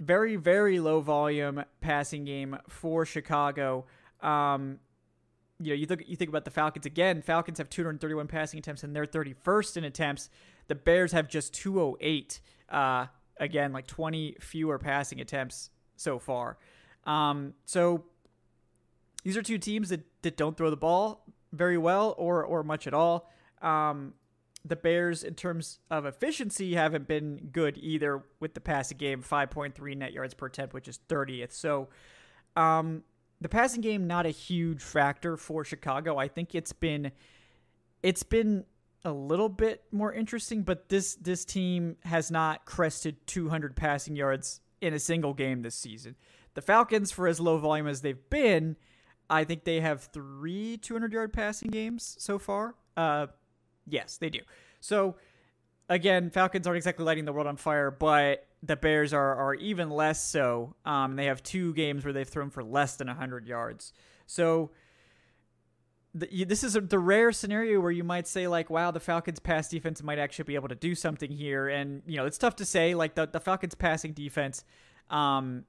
very 0.00 0.36
very 0.36 0.78
low 0.78 1.00
volume 1.00 1.64
passing 1.80 2.24
game 2.24 2.56
for 2.68 3.04
Chicago. 3.04 3.86
Um, 4.20 4.78
you 5.60 5.70
know, 5.70 5.74
you 5.74 5.86
think 5.86 6.04
you 6.06 6.16
think 6.16 6.28
about 6.28 6.44
the 6.44 6.50
Falcons 6.50 6.86
again. 6.86 7.20
Falcons 7.20 7.58
have 7.58 7.68
231 7.68 8.28
passing 8.28 8.58
attempts 8.58 8.84
and 8.84 8.94
they're 8.94 9.06
31st 9.06 9.78
in 9.78 9.84
attempts. 9.84 10.30
The 10.68 10.74
Bears 10.74 11.12
have 11.12 11.28
just 11.28 11.52
208. 11.54 12.40
Uh, 12.68 13.06
again, 13.38 13.72
like 13.72 13.86
20 13.86 14.36
fewer 14.40 14.78
passing 14.78 15.20
attempts 15.20 15.70
so 15.96 16.18
far. 16.18 16.58
Um, 17.04 17.54
so 17.64 18.04
these 19.24 19.36
are 19.36 19.42
two 19.42 19.58
teams 19.58 19.88
that, 19.88 20.04
that 20.22 20.36
don't 20.36 20.56
throw 20.56 20.70
the 20.70 20.76
ball 20.76 21.24
very 21.52 21.78
well 21.78 22.14
or 22.18 22.44
or 22.44 22.62
much 22.62 22.86
at 22.86 22.94
all. 22.94 23.30
Um, 23.62 24.14
the 24.64 24.76
Bears, 24.76 25.22
in 25.22 25.34
terms 25.34 25.78
of 25.90 26.04
efficiency, 26.04 26.74
haven't 26.74 27.08
been 27.08 27.48
good 27.52 27.78
either 27.80 28.22
with 28.40 28.54
the 28.54 28.60
passing 28.60 28.98
game, 28.98 29.22
5.3 29.22 29.96
net 29.96 30.12
yards 30.12 30.34
per 30.34 30.46
attempt, 30.46 30.74
which 30.74 30.88
is 30.88 30.98
30th. 31.08 31.52
So, 31.52 31.88
um, 32.56 33.02
the 33.40 33.48
passing 33.48 33.80
game 33.80 34.06
not 34.06 34.26
a 34.26 34.30
huge 34.30 34.82
factor 34.82 35.36
for 35.36 35.64
Chicago. 35.64 36.18
I 36.18 36.28
think 36.28 36.54
it's 36.54 36.72
been 36.72 37.12
it's 38.02 38.22
been 38.22 38.64
a 39.04 39.12
little 39.12 39.48
bit 39.48 39.84
more 39.92 40.12
interesting, 40.12 40.62
but 40.62 40.88
this 40.88 41.14
this 41.14 41.44
team 41.44 41.96
has 42.04 42.30
not 42.30 42.64
crested 42.64 43.26
200 43.26 43.76
passing 43.76 44.16
yards 44.16 44.60
in 44.80 44.94
a 44.94 44.98
single 44.98 45.34
game 45.34 45.62
this 45.62 45.74
season. 45.74 46.16
The 46.54 46.62
Falcons, 46.62 47.10
for 47.10 47.28
as 47.28 47.40
low 47.40 47.58
volume 47.58 47.86
as 47.86 48.00
they've 48.00 48.28
been, 48.30 48.76
I 49.30 49.44
think 49.44 49.64
they 49.64 49.80
have 49.80 50.04
three 50.04 50.76
200 50.76 51.12
yard 51.12 51.32
passing 51.32 51.70
games 51.70 52.16
so 52.18 52.38
far. 52.38 52.74
Uh, 52.96 53.28
yes, 53.86 54.16
they 54.16 54.30
do. 54.30 54.40
So 54.80 55.16
again, 55.88 56.30
Falcons 56.30 56.66
aren't 56.66 56.78
exactly 56.78 57.04
lighting 57.04 57.24
the 57.24 57.32
world 57.32 57.46
on 57.46 57.56
fire, 57.56 57.90
but 57.90 58.46
the 58.62 58.76
Bears 58.76 59.12
are 59.12 59.36
are 59.36 59.54
even 59.54 59.90
less 59.90 60.22
so. 60.22 60.74
Um, 60.84 61.16
they 61.16 61.26
have 61.26 61.42
two 61.42 61.72
games 61.74 62.04
where 62.04 62.12
they've 62.12 62.28
thrown 62.28 62.50
for 62.50 62.64
less 62.64 62.96
than 62.96 63.06
100 63.06 63.46
yards. 63.46 63.92
So 64.26 64.70
the, 66.14 66.44
this 66.44 66.64
is 66.64 66.74
a, 66.74 66.80
the 66.80 66.98
rare 66.98 67.32
scenario 67.32 67.80
where 67.80 67.90
you 67.90 68.04
might 68.04 68.26
say 68.26 68.48
like, 68.48 68.70
"Wow, 68.70 68.90
the 68.90 69.00
Falcons' 69.00 69.38
pass 69.38 69.68
defense 69.68 70.02
might 70.02 70.18
actually 70.18 70.44
be 70.44 70.54
able 70.54 70.68
to 70.68 70.74
do 70.74 70.94
something 70.94 71.30
here." 71.30 71.68
And 71.68 72.02
you 72.06 72.16
know, 72.16 72.26
it's 72.26 72.38
tough 72.38 72.56
to 72.56 72.64
say. 72.64 72.94
Like 72.94 73.14
the 73.14 73.26
the 73.26 73.40
Falcons' 73.40 73.74
passing 73.74 74.12
defense, 74.12 74.64
um, 75.10 75.64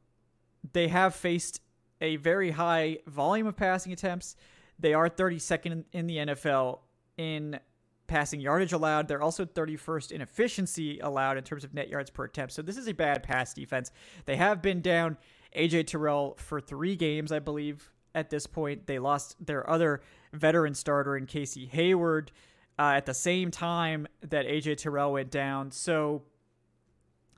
they 0.73 0.87
have 0.87 1.13
faced 1.13 1.61
a 2.01 2.15
very 2.17 2.51
high 2.51 2.99
volume 3.07 3.47
of 3.47 3.55
passing 3.55 3.91
attempts. 3.91 4.35
They 4.79 4.93
are 4.93 5.09
32nd 5.09 5.83
in 5.91 6.07
the 6.07 6.17
NFL 6.17 6.79
in 7.17 7.59
passing 8.07 8.39
yardage 8.39 8.73
allowed. 8.73 9.07
They're 9.07 9.21
also 9.21 9.45
31st 9.45 10.11
in 10.11 10.21
efficiency 10.21 10.99
allowed 10.99 11.37
in 11.37 11.43
terms 11.43 11.63
of 11.63 11.73
net 11.73 11.89
yards 11.89 12.09
per 12.09 12.23
attempt. 12.25 12.53
So 12.53 12.61
this 12.61 12.77
is 12.77 12.87
a 12.87 12.93
bad 12.93 13.23
pass 13.23 13.53
defense. 13.53 13.91
They 14.25 14.37
have 14.37 14.61
been 14.61 14.81
down 14.81 15.17
AJ 15.55 15.87
Terrell 15.87 16.35
for 16.37 16.59
three 16.61 16.95
games, 16.95 17.31
I 17.31 17.39
believe, 17.39 17.91
at 18.15 18.29
this 18.29 18.47
point. 18.47 18.87
They 18.87 18.99
lost 18.99 19.35
their 19.45 19.69
other 19.69 20.01
veteran 20.33 20.73
starter 20.73 21.17
in 21.17 21.25
Casey 21.25 21.65
Hayward 21.67 22.31
uh, 22.77 22.93
at 22.95 23.05
the 23.05 23.13
same 23.13 23.51
time 23.51 24.07
that 24.21 24.45
AJ 24.45 24.77
Terrell 24.77 25.13
went 25.13 25.31
down. 25.31 25.71
So 25.71 26.23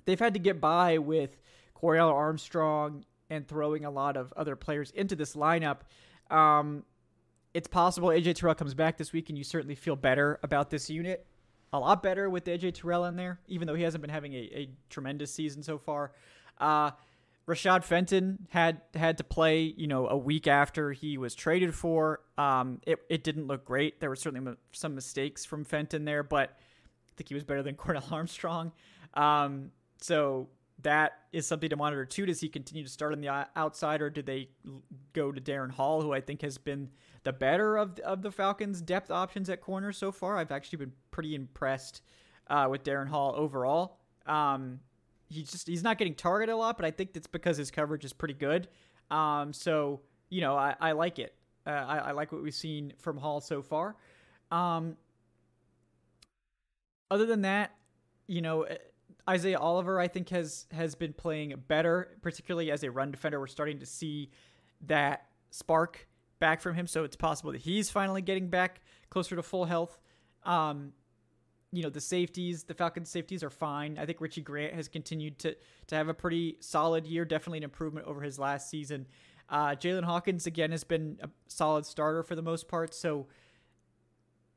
they've 0.05 0.19
had 0.19 0.33
to 0.33 0.39
get 0.39 0.61
by 0.61 0.97
with 0.97 1.37
Cornell 1.73 2.09
Armstrong 2.09 3.05
and 3.29 3.47
throwing 3.47 3.85
a 3.85 3.89
lot 3.89 4.17
of 4.17 4.33
other 4.35 4.55
players 4.55 4.91
into 4.91 5.15
this 5.15 5.35
lineup. 5.35 5.79
Um, 6.29 6.83
it's 7.53 7.67
possible 7.67 8.09
AJ 8.09 8.35
Terrell 8.35 8.55
comes 8.55 8.73
back 8.73 8.97
this 8.97 9.11
week 9.11 9.29
and 9.29 9.37
you 9.37 9.43
certainly 9.43 9.75
feel 9.75 9.95
better 9.95 10.39
about 10.43 10.69
this 10.69 10.89
unit. 10.89 11.25
A 11.73 11.79
lot 11.79 12.03
better 12.03 12.29
with 12.29 12.45
AJ 12.45 12.75
Terrell 12.75 13.05
in 13.05 13.15
there, 13.15 13.39
even 13.47 13.65
though 13.65 13.75
he 13.75 13.83
hasn't 13.83 14.01
been 14.01 14.11
having 14.11 14.33
a, 14.33 14.37
a 14.37 14.69
tremendous 14.89 15.33
season 15.33 15.63
so 15.63 15.77
far. 15.77 16.11
Uh, 16.59 16.91
Rashad 17.47 17.83
Fenton 17.83 18.47
had 18.49 18.81
had 18.93 19.17
to 19.17 19.23
play, 19.23 19.61
you 19.75 19.87
know, 19.87 20.07
a 20.07 20.17
week 20.17 20.47
after 20.47 20.91
he 20.91 21.17
was 21.17 21.33
traded 21.35 21.73
for. 21.73 22.21
Um, 22.37 22.79
it, 22.85 22.99
it 23.09 23.23
didn't 23.23 23.47
look 23.47 23.65
great. 23.65 23.99
There 23.99 24.09
were 24.09 24.15
certainly 24.15 24.53
some 24.71 24.95
mistakes 24.95 25.43
from 25.43 25.65
Fenton 25.65 26.05
there, 26.05 26.23
but 26.23 26.49
I 26.49 27.11
think 27.17 27.29
he 27.29 27.35
was 27.35 27.43
better 27.43 27.63
than 27.63 27.75
Cornell 27.75 28.05
Armstrong. 28.11 28.71
Um, 29.15 29.71
so 29.99 30.49
that 30.83 31.13
is 31.31 31.47
something 31.47 31.69
to 31.69 31.75
monitor 31.75 32.05
too. 32.05 32.25
Does 32.25 32.39
he 32.39 32.47
continue 32.47 32.83
to 32.83 32.89
start 32.89 33.13
on 33.13 33.21
the 33.21 33.47
outside, 33.55 34.01
or 34.01 34.09
do 34.09 34.21
they 34.21 34.49
go 35.13 35.31
to 35.31 35.41
Darren 35.41 35.71
Hall, 35.71 36.01
who 36.01 36.13
I 36.13 36.21
think 36.21 36.41
has 36.43 36.57
been 36.57 36.89
the 37.23 37.33
better 37.33 37.75
of 37.77 37.99
of 37.99 38.21
the 38.21 38.31
Falcons' 38.31 38.81
depth 38.81 39.09
options 39.09 39.49
at 39.49 39.61
corner 39.61 39.91
so 39.91 40.11
far? 40.11 40.37
I've 40.37 40.51
actually 40.51 40.77
been 40.77 40.93
pretty 41.09 41.33
impressed 41.33 42.01
uh, 42.47 42.67
with 42.69 42.83
Darren 42.83 43.07
Hall 43.07 43.33
overall. 43.35 43.97
Um, 44.27 44.79
he's 45.31 45.51
just 45.51 45.67
he's 45.67 45.83
not 45.83 45.97
getting 45.97 46.15
targeted 46.15 46.53
a 46.53 46.57
lot, 46.57 46.77
but 46.77 46.85
I 46.85 46.91
think 46.91 47.13
that's 47.13 47.27
because 47.27 47.57
his 47.57 47.71
coverage 47.71 48.05
is 48.05 48.13
pretty 48.13 48.33
good. 48.33 48.67
Um, 49.09 49.53
so 49.53 50.01
you 50.29 50.41
know 50.41 50.55
I, 50.55 50.75
I 50.79 50.91
like 50.91 51.19
it. 51.19 51.35
Uh, 51.65 51.69
I, 51.69 51.97
I, 51.97 52.11
like 52.11 52.31
what 52.31 52.41
we've 52.41 52.55
seen 52.55 52.93
from 52.97 53.17
Hall 53.17 53.39
so 53.39 53.61
far. 53.61 53.95
Um, 54.49 54.97
other 57.11 57.25
than 57.25 57.43
that, 57.43 57.75
you 58.27 58.41
know 58.41 58.65
Isaiah 59.29 59.59
Oliver, 59.59 59.99
I 59.99 60.07
think, 60.07 60.29
has 60.29 60.65
has 60.71 60.95
been 60.95 61.13
playing 61.13 61.53
better, 61.67 62.17
particularly 62.21 62.71
as 62.71 62.83
a 62.83 62.91
run 62.91 63.11
defender. 63.11 63.39
We're 63.39 63.47
starting 63.47 63.79
to 63.79 63.85
see 63.85 64.31
that 64.87 65.27
spark 65.51 66.07
back 66.39 66.61
from 66.61 66.75
him, 66.75 66.87
so 66.87 67.03
it's 67.03 67.15
possible 67.15 67.51
that 67.51 67.61
he's 67.61 67.89
finally 67.89 68.21
getting 68.21 68.49
back 68.49 68.81
closer 69.09 69.35
to 69.35 69.43
full 69.43 69.65
health. 69.65 69.99
Um, 70.43 70.93
you 71.71 71.83
know, 71.83 71.89
the 71.89 72.01
safeties, 72.01 72.63
the 72.63 72.73
Falcons' 72.73 73.09
safeties 73.09 73.43
are 73.43 73.49
fine. 73.49 73.97
I 73.97 74.05
think 74.05 74.19
Richie 74.19 74.41
Grant 74.41 74.73
has 74.73 74.87
continued 74.87 75.39
to 75.39 75.55
to 75.87 75.95
have 75.95 76.09
a 76.09 76.13
pretty 76.13 76.57
solid 76.59 77.07
year, 77.07 77.25
definitely 77.25 77.59
an 77.59 77.63
improvement 77.63 78.07
over 78.07 78.21
his 78.21 78.37
last 78.37 78.69
season. 78.69 79.07
Uh, 79.49 79.75
Jaylinn 79.75 80.03
Hawkins 80.03 80.47
again 80.47 80.71
has 80.71 80.83
been 80.83 81.17
a 81.21 81.29
solid 81.47 81.85
starter 81.85 82.23
for 82.23 82.35
the 82.35 82.41
most 82.41 82.67
part, 82.67 82.93
so 82.93 83.27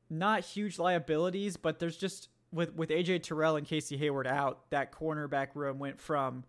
not 0.09 0.43
huge 0.43 0.79
liabilities, 0.79 1.57
but 1.57 1.79
there's 1.79 1.97
just 1.97 2.29
with 2.51 2.73
with 2.73 2.89
AJ 2.89 3.23
Terrell 3.23 3.55
and 3.55 3.65
Casey 3.65 3.97
Hayward 3.97 4.27
out, 4.27 4.69
that 4.69 4.91
cornerback 4.91 5.49
room 5.55 5.79
went 5.79 5.99
from, 5.99 6.43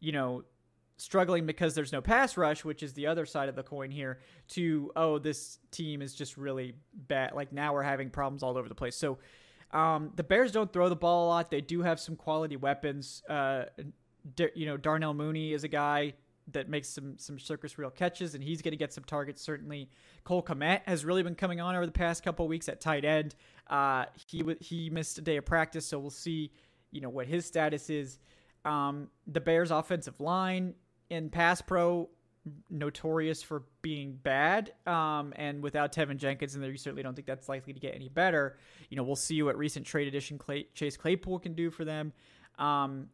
you 0.00 0.12
know, 0.12 0.44
struggling 0.96 1.46
because 1.46 1.74
there's 1.74 1.92
no 1.92 2.00
pass 2.00 2.36
rush, 2.36 2.64
which 2.64 2.82
is 2.82 2.92
the 2.92 3.06
other 3.06 3.24
side 3.24 3.48
of 3.48 3.56
the 3.56 3.62
coin 3.62 3.90
here, 3.90 4.18
to 4.48 4.92
oh 4.96 5.18
this 5.18 5.58
team 5.70 6.02
is 6.02 6.14
just 6.14 6.36
really 6.36 6.74
bad. 6.92 7.32
Like 7.34 7.52
now 7.52 7.72
we're 7.72 7.82
having 7.82 8.10
problems 8.10 8.42
all 8.42 8.58
over 8.58 8.68
the 8.68 8.74
place. 8.74 8.96
So 8.96 9.18
um, 9.72 10.12
the 10.16 10.24
Bears 10.24 10.52
don't 10.52 10.72
throw 10.72 10.88
the 10.88 10.96
ball 10.96 11.26
a 11.26 11.28
lot. 11.28 11.50
They 11.50 11.60
do 11.60 11.82
have 11.82 12.00
some 12.00 12.16
quality 12.16 12.56
weapons. 12.56 13.22
Uh, 13.28 13.64
you 14.54 14.66
know, 14.66 14.76
Darnell 14.76 15.14
Mooney 15.14 15.52
is 15.52 15.64
a 15.64 15.68
guy 15.68 16.14
that 16.52 16.68
makes 16.68 16.88
some 16.88 17.18
some 17.18 17.38
circus 17.38 17.78
real 17.78 17.90
catches, 17.90 18.34
and 18.34 18.42
he's 18.42 18.62
going 18.62 18.72
to 18.72 18.78
get 18.78 18.92
some 18.92 19.04
targets. 19.04 19.42
Certainly, 19.42 19.90
Cole 20.24 20.42
Kmet 20.42 20.82
has 20.86 21.04
really 21.04 21.22
been 21.22 21.34
coming 21.34 21.60
on 21.60 21.76
over 21.76 21.86
the 21.86 21.92
past 21.92 22.22
couple 22.22 22.48
weeks 22.48 22.68
at 22.68 22.80
tight 22.80 23.04
end. 23.04 23.34
Uh, 23.68 24.06
he 24.26 24.38
w- 24.38 24.58
he 24.60 24.90
missed 24.90 25.18
a 25.18 25.20
day 25.20 25.36
of 25.36 25.44
practice, 25.44 25.86
so 25.86 25.98
we'll 25.98 26.10
see, 26.10 26.50
you 26.90 27.00
know, 27.00 27.10
what 27.10 27.26
his 27.26 27.44
status 27.44 27.90
is. 27.90 28.18
Um, 28.64 29.08
the 29.26 29.40
Bears' 29.40 29.70
offensive 29.70 30.20
line 30.20 30.74
in 31.10 31.30
pass 31.30 31.60
pro 31.60 32.08
notorious 32.70 33.42
for 33.42 33.64
being 33.82 34.18
bad. 34.22 34.72
Um, 34.86 35.32
and 35.36 35.62
without 35.62 35.92
Teven 35.92 36.16
Jenkins 36.16 36.54
in 36.54 36.60
there, 36.60 36.70
you 36.70 36.78
certainly 36.78 37.02
don't 37.02 37.14
think 37.14 37.26
that's 37.26 37.48
likely 37.48 37.72
to 37.72 37.80
get 37.80 37.94
any 37.94 38.08
better. 38.08 38.56
You 38.90 38.96
know, 38.96 39.02
we'll 39.02 39.16
see 39.16 39.42
what 39.42 39.56
recent 39.56 39.86
trade 39.86 40.08
addition 40.08 40.38
Clay- 40.38 40.68
Chase 40.74 40.96
Claypool 40.96 41.38
can 41.40 41.54
do 41.54 41.70
for 41.70 41.84
them. 41.84 42.12
Um, 42.58 43.08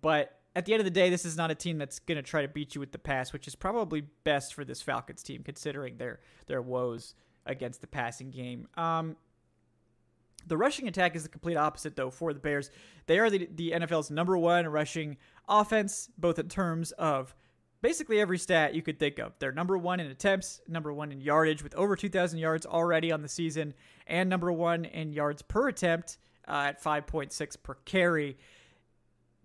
but 0.00 0.40
at 0.54 0.64
the 0.64 0.72
end 0.72 0.80
of 0.80 0.84
the 0.84 0.90
day, 0.90 1.10
this 1.10 1.24
is 1.24 1.36
not 1.36 1.50
a 1.50 1.54
team 1.54 1.78
that's 1.78 1.98
going 1.98 2.16
to 2.16 2.22
try 2.22 2.42
to 2.42 2.48
beat 2.48 2.74
you 2.74 2.80
with 2.80 2.92
the 2.92 2.98
pass, 2.98 3.32
which 3.32 3.46
is 3.46 3.54
probably 3.54 4.02
best 4.24 4.54
for 4.54 4.64
this 4.64 4.80
Falcons 4.80 5.22
team 5.22 5.42
considering 5.42 5.98
their 5.98 6.20
their 6.46 6.62
woes 6.62 7.14
against 7.44 7.80
the 7.80 7.86
passing 7.86 8.30
game. 8.30 8.66
Um, 8.76 9.16
the 10.46 10.56
rushing 10.56 10.88
attack 10.88 11.16
is 11.16 11.24
the 11.24 11.28
complete 11.28 11.56
opposite, 11.56 11.96
though, 11.96 12.10
for 12.10 12.32
the 12.32 12.40
Bears. 12.40 12.70
They 13.06 13.18
are 13.18 13.28
the, 13.28 13.48
the 13.54 13.72
NFL's 13.72 14.10
number 14.10 14.38
one 14.38 14.66
rushing 14.68 15.16
offense, 15.48 16.08
both 16.16 16.38
in 16.38 16.48
terms 16.48 16.92
of 16.92 17.34
basically 17.86 18.20
every 18.20 18.36
stat 18.36 18.74
you 18.74 18.82
could 18.82 18.98
think 18.98 19.20
of. 19.20 19.32
They're 19.38 19.52
number 19.52 19.78
one 19.78 20.00
in 20.00 20.08
attempts, 20.08 20.60
number 20.66 20.92
one 20.92 21.12
in 21.12 21.20
yardage, 21.20 21.62
with 21.62 21.72
over 21.76 21.94
2,000 21.94 22.40
yards 22.40 22.66
already 22.66 23.12
on 23.12 23.22
the 23.22 23.28
season, 23.28 23.74
and 24.08 24.28
number 24.28 24.50
one 24.50 24.84
in 24.86 25.12
yards 25.12 25.40
per 25.42 25.68
attempt 25.68 26.18
uh, 26.48 26.70
at 26.70 26.82
5.6 26.82 27.56
per 27.62 27.74
carry 27.84 28.36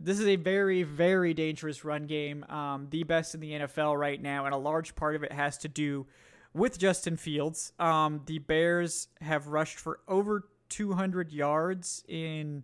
this 0.04 0.20
is 0.20 0.26
a 0.26 0.36
very, 0.36 0.82
very 0.82 1.36
dangerous 1.36 1.86
run 1.86 2.08
game, 2.08 2.44
um, 2.50 2.88
the 2.90 3.04
best 3.04 3.36
in 3.36 3.40
the 3.40 3.52
NFL 3.52 3.96
right 4.00 4.20
now, 4.20 4.46
and 4.46 4.54
a 4.56 4.58
large 4.58 4.96
part 4.96 5.16
of 5.16 5.22
it 5.22 5.32
has 5.32 5.60
to 5.60 5.68
do 5.68 6.08
with 6.56 6.80
Justin 6.80 7.18
Fields. 7.18 7.72
Um, 7.78 8.22
the 8.26 8.40
Bears 8.40 9.10
have 9.22 9.50
rushed 9.50 9.78
for 9.78 10.00
over 10.08 10.48
200 10.70 11.32
yards 11.32 12.04
in, 12.08 12.64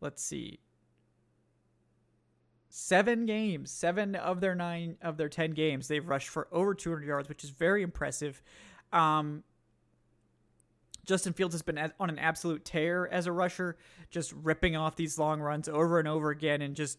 let's 0.00 0.24
see, 0.24 0.58
seven 2.70 3.26
games, 3.26 3.70
seven 3.70 4.14
of 4.14 4.40
their 4.40 4.54
nine 4.54 4.96
of 5.02 5.16
their 5.16 5.28
10 5.28 5.50
games, 5.50 5.88
they've 5.88 6.08
rushed 6.08 6.28
for 6.28 6.48
over 6.52 6.72
200 6.72 7.04
yards, 7.06 7.28
which 7.28 7.44
is 7.44 7.50
very 7.50 7.82
impressive. 7.82 8.40
Um, 8.92 9.42
Justin 11.04 11.32
Fields 11.32 11.54
has 11.54 11.62
been 11.62 11.78
on 11.98 12.08
an 12.08 12.18
absolute 12.18 12.64
tear 12.64 13.08
as 13.08 13.26
a 13.26 13.32
rusher, 13.32 13.76
just 14.10 14.32
ripping 14.32 14.76
off 14.76 14.94
these 14.96 15.18
long 15.18 15.40
runs 15.40 15.68
over 15.68 15.98
and 15.98 16.06
over 16.06 16.30
again 16.30 16.62
and 16.62 16.76
just 16.76 16.98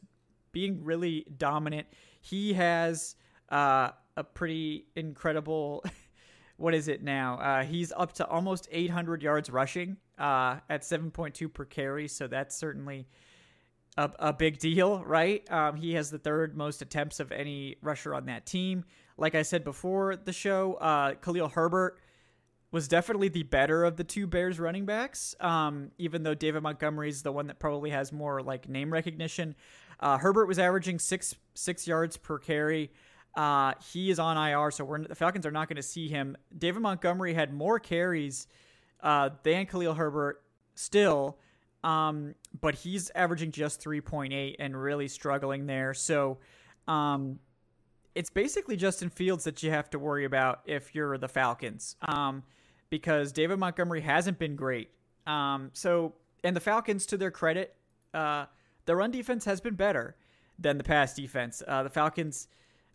being 0.51 0.83
really 0.83 1.25
dominant. 1.37 1.87
He 2.19 2.53
has 2.53 3.15
uh, 3.49 3.91
a 4.17 4.23
pretty 4.23 4.87
incredible. 4.97 5.85
what 6.57 6.73
is 6.73 6.89
it 6.89 7.01
now? 7.01 7.37
Uh, 7.37 7.63
he's 7.63 7.93
up 7.95 8.11
to 8.13 8.27
almost 8.27 8.67
800 8.71 9.23
yards 9.23 9.49
rushing 9.49 9.95
uh, 10.19 10.57
at 10.69 10.81
7.2 10.81 11.53
per 11.53 11.63
carry, 11.63 12.09
so 12.09 12.27
that's 12.27 12.57
certainly 12.57 13.07
a, 13.97 14.09
a 14.19 14.33
big 14.33 14.59
deal, 14.59 15.03
right? 15.03 15.49
Um, 15.51 15.75
he 15.75 15.93
has 15.93 16.09
the 16.09 16.19
third 16.19 16.55
most 16.55 16.81
attempts 16.81 17.19
of 17.19 17.31
any 17.31 17.77
rusher 17.81 18.13
on 18.13 18.25
that 18.25 18.45
team. 18.45 18.85
Like 19.17 19.35
I 19.35 19.41
said 19.41 19.63
before 19.63 20.15
the 20.15 20.33
show, 20.33 20.75
uh, 20.75 21.15
Khalil 21.15 21.49
Herbert 21.49 21.99
was 22.71 22.87
definitely 22.87 23.27
the 23.27 23.43
better 23.43 23.83
of 23.83 23.97
the 23.97 24.03
two 24.03 24.25
Bears 24.25 24.59
running 24.59 24.85
backs. 24.85 25.35
Um, 25.39 25.91
even 25.97 26.23
though 26.23 26.33
David 26.33 26.63
Montgomery 26.63 27.09
is 27.09 27.21
the 27.21 27.31
one 27.31 27.47
that 27.47 27.59
probably 27.59 27.89
has 27.89 28.11
more 28.11 28.41
like 28.41 28.69
name 28.69 28.91
recognition. 28.91 29.55
Uh, 29.99 30.17
Herbert 30.17 30.47
was 30.47 30.57
averaging 30.57 30.97
six 30.97 31.35
six 31.53 31.85
yards 31.87 32.17
per 32.17 32.39
carry. 32.39 32.91
Uh, 33.35 33.73
he 33.91 34.09
is 34.09 34.19
on 34.19 34.37
IR, 34.37 34.71
so 34.71 34.83
we're, 34.83 35.07
the 35.07 35.15
Falcons 35.15 35.45
are 35.45 35.51
not 35.51 35.69
going 35.69 35.77
to 35.77 35.83
see 35.83 36.09
him. 36.09 36.35
David 36.57 36.81
Montgomery 36.81 37.33
had 37.33 37.53
more 37.53 37.79
carries 37.79 38.47
uh, 39.01 39.29
than 39.43 39.65
Khalil 39.65 39.93
Herbert 39.93 40.43
still, 40.75 41.37
um, 41.83 42.35
but 42.59 42.75
he's 42.75 43.09
averaging 43.15 43.51
just 43.51 43.83
3.8 43.83 44.55
and 44.59 44.79
really 44.79 45.07
struggling 45.07 45.65
there. 45.65 45.93
So 45.93 46.37
um, 46.87 47.39
it's 48.15 48.29
basically 48.29 48.77
Justin 48.77 49.09
Fields 49.09 49.43
that 49.45 49.63
you 49.63 49.71
have 49.71 49.89
to 49.91 49.99
worry 49.99 50.25
about 50.25 50.61
if 50.65 50.93
you're 50.93 51.17
the 51.17 51.27
Falcons. 51.27 51.95
Um, 52.01 52.43
because 52.89 53.31
David 53.31 53.57
Montgomery 53.57 54.01
hasn't 54.01 54.37
been 54.37 54.55
great. 54.55 54.89
Um, 55.25 55.71
so, 55.73 56.13
and 56.43 56.55
the 56.55 56.59
Falcons, 56.59 57.05
to 57.07 57.17
their 57.17 57.31
credit, 57.31 57.75
uh, 58.13 58.45
the 58.85 58.95
run 58.95 59.11
defense 59.11 59.45
has 59.45 59.61
been 59.61 59.75
better 59.75 60.15
than 60.59 60.77
the 60.77 60.83
pass 60.83 61.15
defense. 61.15 61.63
Uh, 61.65 61.83
the 61.83 61.89
Falcons 61.89 62.47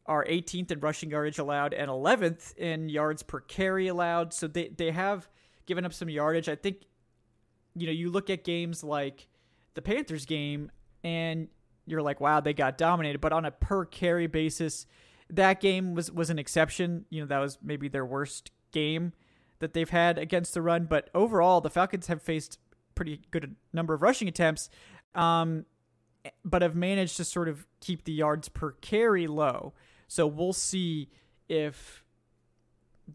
are 0.04 0.24
18th 0.26 0.70
in 0.70 0.80
rushing 0.80 1.10
yardage 1.10 1.38
allowed 1.38 1.72
and 1.72 1.90
11th 1.90 2.56
in 2.58 2.88
yards 2.88 3.22
per 3.22 3.40
carry 3.40 3.88
allowed. 3.88 4.32
So 4.32 4.46
they, 4.46 4.68
they 4.68 4.90
have 4.90 5.28
given 5.64 5.84
up 5.84 5.92
some 5.92 6.10
yardage. 6.10 6.48
I 6.48 6.54
think, 6.54 6.82
you 7.76 7.86
know, 7.86 7.92
you 7.92 8.10
look 8.10 8.30
at 8.30 8.42
games 8.42 8.82
like 8.82 9.28
the 9.74 9.82
Panthers 9.82 10.24
game 10.24 10.70
and 11.04 11.48
you're 11.84 12.02
like, 12.02 12.20
wow, 12.20 12.40
they 12.40 12.54
got 12.54 12.78
dominated. 12.78 13.20
But 13.20 13.32
on 13.32 13.44
a 13.44 13.50
per 13.50 13.84
carry 13.84 14.26
basis, 14.26 14.86
that 15.30 15.60
game 15.60 15.94
was, 15.94 16.10
was 16.10 16.30
an 16.30 16.38
exception. 16.38 17.04
You 17.10 17.20
know, 17.20 17.26
that 17.26 17.38
was 17.38 17.58
maybe 17.62 17.88
their 17.88 18.04
worst 18.04 18.50
game 18.72 19.12
that 19.58 19.74
they've 19.74 19.90
had 19.90 20.18
against 20.18 20.54
the 20.54 20.62
run. 20.62 20.86
But 20.86 21.10
overall, 21.14 21.60
the 21.60 21.70
Falcons 21.70 22.06
have 22.06 22.22
faced 22.22 22.58
pretty 22.94 23.20
good 23.30 23.54
number 23.72 23.92
of 23.92 24.02
rushing 24.02 24.26
attempts, 24.26 24.70
um, 25.14 25.66
but 26.44 26.62
have 26.62 26.74
managed 26.74 27.18
to 27.18 27.24
sort 27.24 27.48
of 27.48 27.66
keep 27.80 28.04
the 28.04 28.12
yards 28.12 28.48
per 28.48 28.72
carry 28.72 29.26
low. 29.26 29.74
So 30.08 30.26
we'll 30.26 30.54
see 30.54 31.10
if 31.48 32.02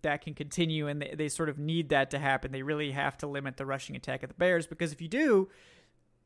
that 0.01 0.21
can 0.21 0.33
continue, 0.33 0.87
and 0.87 1.01
they, 1.01 1.13
they 1.15 1.29
sort 1.29 1.49
of 1.49 1.59
need 1.59 1.89
that 1.89 2.09
to 2.11 2.19
happen. 2.19 2.51
They 2.51 2.63
really 2.63 2.91
have 2.91 3.17
to 3.17 3.27
limit 3.27 3.57
the 3.57 3.65
rushing 3.65 3.95
attack 3.95 4.23
of 4.23 4.29
the 4.29 4.35
Bears 4.35 4.67
because 4.67 4.91
if 4.91 5.01
you 5.01 5.07
do, 5.07 5.49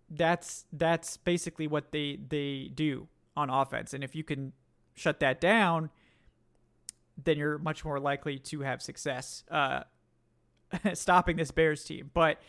that's 0.10 0.65
that's 0.71 1.17
basically 1.17 1.67
what 1.67 1.91
they 1.91 2.19
they 2.30 2.71
do 2.73 3.08
on 3.36 3.49
offense. 3.49 3.93
And 3.93 4.04
if 4.04 4.15
you 4.15 4.23
can 4.23 4.54
shut 4.93 5.19
that 5.19 5.41
down, 5.41 5.89
then 7.21 7.38
you're 7.38 7.58
much 7.58 7.84
more 7.84 7.99
likely 7.99 8.38
to 8.39 8.62
have 8.62 8.82
success. 8.82 9.43
Uh, 9.49 9.82
stopping 10.93 11.38
this 11.38 11.51
Bears 11.51 11.84
team. 11.84 12.12
But 12.13 12.39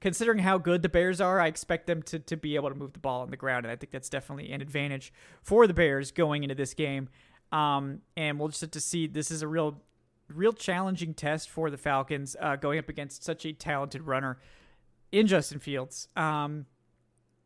considering 0.00 0.38
how 0.38 0.58
good 0.58 0.82
the 0.82 0.88
Bears 0.88 1.20
are, 1.20 1.40
I 1.40 1.46
expect 1.46 1.86
them 1.86 2.02
to, 2.04 2.18
to 2.18 2.36
be 2.36 2.54
able 2.56 2.68
to 2.70 2.74
move 2.74 2.92
the 2.92 2.98
ball 2.98 3.22
on 3.22 3.30
the 3.30 3.36
ground. 3.36 3.64
And 3.64 3.72
I 3.72 3.76
think 3.76 3.92
that's 3.92 4.08
definitely 4.08 4.52
an 4.52 4.60
advantage 4.60 5.12
for 5.42 5.66
the 5.66 5.74
Bears 5.74 6.10
going 6.10 6.42
into 6.42 6.54
this 6.54 6.74
game. 6.74 7.08
Um, 7.50 8.00
and 8.16 8.38
we'll 8.38 8.48
just 8.48 8.62
have 8.62 8.70
to 8.72 8.80
see. 8.80 9.06
This 9.06 9.30
is 9.30 9.42
a 9.42 9.48
real, 9.48 9.80
real 10.34 10.52
challenging 10.52 11.14
test 11.14 11.48
for 11.48 11.70
the 11.70 11.76
Falcons 11.76 12.36
uh, 12.40 12.56
going 12.56 12.78
up 12.78 12.88
against 12.88 13.24
such 13.24 13.44
a 13.44 13.52
talented 13.52 14.02
runner 14.02 14.38
in 15.10 15.26
Justin 15.26 15.58
Fields. 15.58 16.08
Um, 16.16 16.66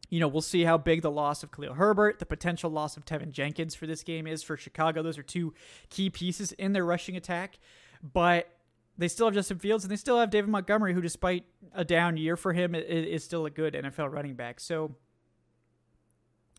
you 0.09 0.21
know, 0.21 0.29
we'll 0.29 0.43
see 0.43 0.63
how 0.63 0.79
big 0.79 1.03
the 1.03 1.11
loss 1.11 1.43
of 1.43 1.51
Khalil 1.51 1.75
Herbert, 1.75 2.21
the 2.21 2.27
potential 2.27 2.71
loss 2.71 2.97
of 2.97 3.05
Teven 3.05 3.33
Jenkins 3.33 3.75
for 3.75 3.87
this 3.87 4.03
game 4.03 4.27
is 4.27 4.43
for 4.43 4.57
Chicago. 4.57 5.03
Those 5.03 5.19
are 5.19 5.23
two 5.23 5.53
key 5.91 6.11
pieces 6.11 6.53
in 6.53 6.73
their 6.73 6.85
rushing 6.85 7.17
attack. 7.17 7.59
But 8.03 8.49
they 8.97 9.09
still 9.09 9.27
have 9.27 9.35
Justin 9.35 9.59
Fields 9.59 9.85
and 9.85 9.91
they 9.91 9.97
still 9.97 10.19
have 10.19 10.31
David 10.31 10.49
Montgomery, 10.49 10.95
who, 10.95 11.01
despite 11.01 11.45
a 11.75 11.85
down 11.85 12.17
year 12.17 12.37
for 12.37 12.53
him, 12.53 12.75
is 12.75 13.25
still 13.25 13.47
a 13.47 13.51
good 13.51 13.75
NFL 13.75 14.13
running 14.13 14.35
back. 14.35 14.61
So, 14.61 14.95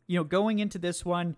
you 0.07 0.17
know, 0.17 0.23
going 0.23 0.59
into 0.59 0.77
this 0.77 1.05
one, 1.05 1.37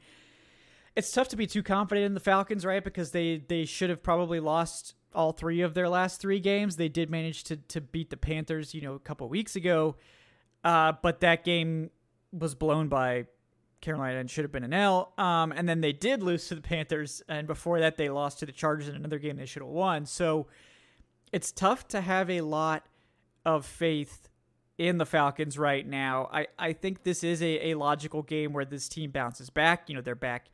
it's 0.95 1.11
tough 1.11 1.29
to 1.29 1.35
be 1.35 1.47
too 1.47 1.63
confident 1.63 2.05
in 2.05 2.13
the 2.13 2.19
Falcons, 2.19 2.65
right? 2.65 2.83
Because 2.83 3.11
they 3.11 3.43
they 3.47 3.65
should 3.65 3.89
have 3.89 4.03
probably 4.03 4.39
lost 4.39 4.95
all 5.13 5.31
three 5.31 5.61
of 5.61 5.73
their 5.73 5.89
last 5.89 6.21
three 6.21 6.39
games. 6.39 6.75
They 6.75 6.89
did 6.89 7.09
manage 7.09 7.43
to 7.45 7.57
to 7.57 7.81
beat 7.81 8.09
the 8.09 8.17
Panthers, 8.17 8.73
you 8.73 8.81
know, 8.81 8.93
a 8.93 8.99
couple 8.99 9.27
weeks 9.29 9.55
ago, 9.55 9.95
uh, 10.63 10.93
but 11.01 11.21
that 11.21 11.43
game 11.43 11.89
was 12.31 12.55
blown 12.55 12.87
by 12.87 13.25
Carolina 13.81 14.19
and 14.19 14.29
should 14.29 14.43
have 14.43 14.51
been 14.51 14.63
an 14.63 14.73
L. 14.73 15.13
Um, 15.17 15.51
and 15.51 15.67
then 15.67 15.81
they 15.81 15.93
did 15.93 16.21
lose 16.21 16.47
to 16.49 16.55
the 16.55 16.61
Panthers, 16.61 17.21
and 17.27 17.47
before 17.47 17.79
that 17.79 17.97
they 17.97 18.09
lost 18.09 18.39
to 18.39 18.45
the 18.45 18.51
Chargers 18.51 18.89
in 18.89 18.95
another 18.95 19.19
game 19.19 19.37
they 19.37 19.45
should 19.45 19.61
have 19.61 19.71
won. 19.71 20.05
So 20.05 20.47
it's 21.31 21.51
tough 21.51 21.87
to 21.89 22.01
have 22.01 22.29
a 22.29 22.41
lot 22.41 22.85
of 23.45 23.65
faith 23.65 24.29
in 24.77 24.97
the 24.97 25.05
Falcons 25.05 25.57
right 25.57 25.85
now. 25.85 26.29
I, 26.31 26.47
I 26.57 26.73
think 26.73 27.03
this 27.03 27.23
is 27.23 27.41
a, 27.41 27.71
a 27.71 27.73
logical 27.75 28.23
game 28.23 28.53
where 28.53 28.65
this 28.65 28.87
team 28.87 29.11
bounces 29.11 29.49
back. 29.49 29.89
You 29.89 29.95
know, 29.95 30.01
they're 30.01 30.15
back. 30.15 30.49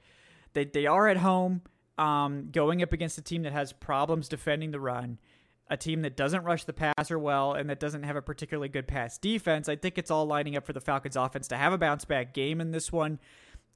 They, 0.56 0.66
they 0.66 0.88
are 0.88 1.08
at 1.08 1.18
home, 1.18 1.62
um, 2.00 2.50
going 2.52 2.82
up 2.82 2.92
against 2.92 3.20
a 3.20 3.22
team 3.22 3.44
that 3.44 3.54
has 3.54 3.72
problems 3.74 4.28
defending 4.28 4.72
the 4.72 4.80
run. 4.80 5.20
a 5.68 5.78
team 5.78 6.02
that 6.04 6.16
doesn't 6.16 6.44
rush 6.44 6.64
the 6.66 6.74
passer 6.74 7.18
well 7.18 7.54
and 7.54 7.70
that 7.70 7.80
doesn't 7.80 8.04
have 8.04 8.16
a 8.16 8.22
particularly 8.22 8.70
good 8.70 8.88
pass 8.88 9.18
defense. 9.18 9.68
I 9.68 9.76
think 9.76 9.98
it's 9.98 10.12
all 10.12 10.26
lining 10.26 10.56
up 10.56 10.66
for 10.66 10.74
the 10.74 10.82
Falcons 10.82 11.16
offense 11.16 11.48
to 11.50 11.58
have 11.58 11.74
a 11.74 11.78
bounce 11.78 12.06
back 12.06 12.34
game 12.34 12.62
in 12.62 12.72
this 12.72 12.92
one. 12.92 13.20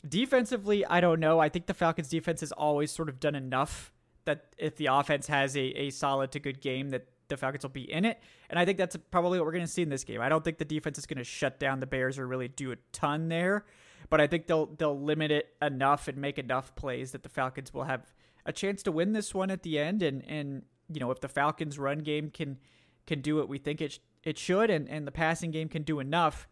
Defensively, 0.07 0.85
I 0.85 1.01
don't 1.01 1.19
know. 1.19 1.39
I 1.39 1.49
think 1.49 1.65
the 1.65 1.73
Falcons 1.73 2.09
defense 2.09 2.41
has 2.41 2.51
always 2.51 2.91
sort 2.91 3.09
of 3.09 3.19
done 3.19 3.35
enough 3.35 3.91
that 4.25 4.53
if 4.57 4.75
the 4.75 4.85
offense 4.87 5.27
has 5.27 5.57
a, 5.57 5.61
a 5.61 5.89
solid 5.89 6.31
to 6.33 6.39
good 6.39 6.61
game 6.61 6.89
that 6.91 7.07
the 7.27 7.37
Falcons 7.37 7.63
will 7.63 7.69
be 7.69 7.91
in 7.91 8.05
it. 8.05 8.19
And 8.49 8.59
I 8.59 8.65
think 8.65 8.77
that's 8.77 8.95
probably 9.11 9.39
what 9.39 9.45
we're 9.45 9.51
going 9.51 9.65
to 9.65 9.71
see 9.71 9.81
in 9.81 9.89
this 9.89 10.03
game. 10.03 10.21
I 10.21 10.29
don't 10.29 10.43
think 10.43 10.57
the 10.57 10.65
defense 10.65 10.97
is 10.97 11.05
going 11.05 11.17
to 11.17 11.23
shut 11.23 11.59
down 11.59 11.79
the 11.79 11.87
Bears 11.87 12.17
or 12.19 12.27
really 12.27 12.47
do 12.47 12.71
a 12.71 12.75
ton 12.91 13.29
there, 13.29 13.65
but 14.09 14.19
I 14.21 14.27
think 14.27 14.47
they'll 14.47 14.67
they'll 14.67 14.99
limit 14.99 15.31
it 15.31 15.53
enough 15.61 16.07
and 16.07 16.17
make 16.17 16.37
enough 16.37 16.75
plays 16.75 17.11
that 17.11 17.23
the 17.23 17.29
Falcons 17.29 17.73
will 17.73 17.83
have 17.83 18.13
a 18.45 18.53
chance 18.53 18.83
to 18.83 18.91
win 18.91 19.13
this 19.13 19.33
one 19.33 19.51
at 19.51 19.63
the 19.63 19.79
end 19.79 20.01
and 20.01 20.23
and 20.27 20.63
you 20.91 20.99
know, 20.99 21.11
if 21.11 21.21
the 21.21 21.27
Falcons 21.27 21.79
run 21.79 21.99
game 21.99 22.29
can 22.31 22.57
can 23.05 23.21
do 23.21 23.35
what 23.37 23.47
we 23.47 23.57
think 23.57 23.81
it 23.81 23.93
sh- 23.93 23.99
it 24.23 24.37
should 24.37 24.69
and 24.69 24.89
and 24.89 25.07
the 25.07 25.11
passing 25.11 25.51
game 25.51 25.69
can 25.69 25.83
do 25.83 25.99
enough, 25.99 26.47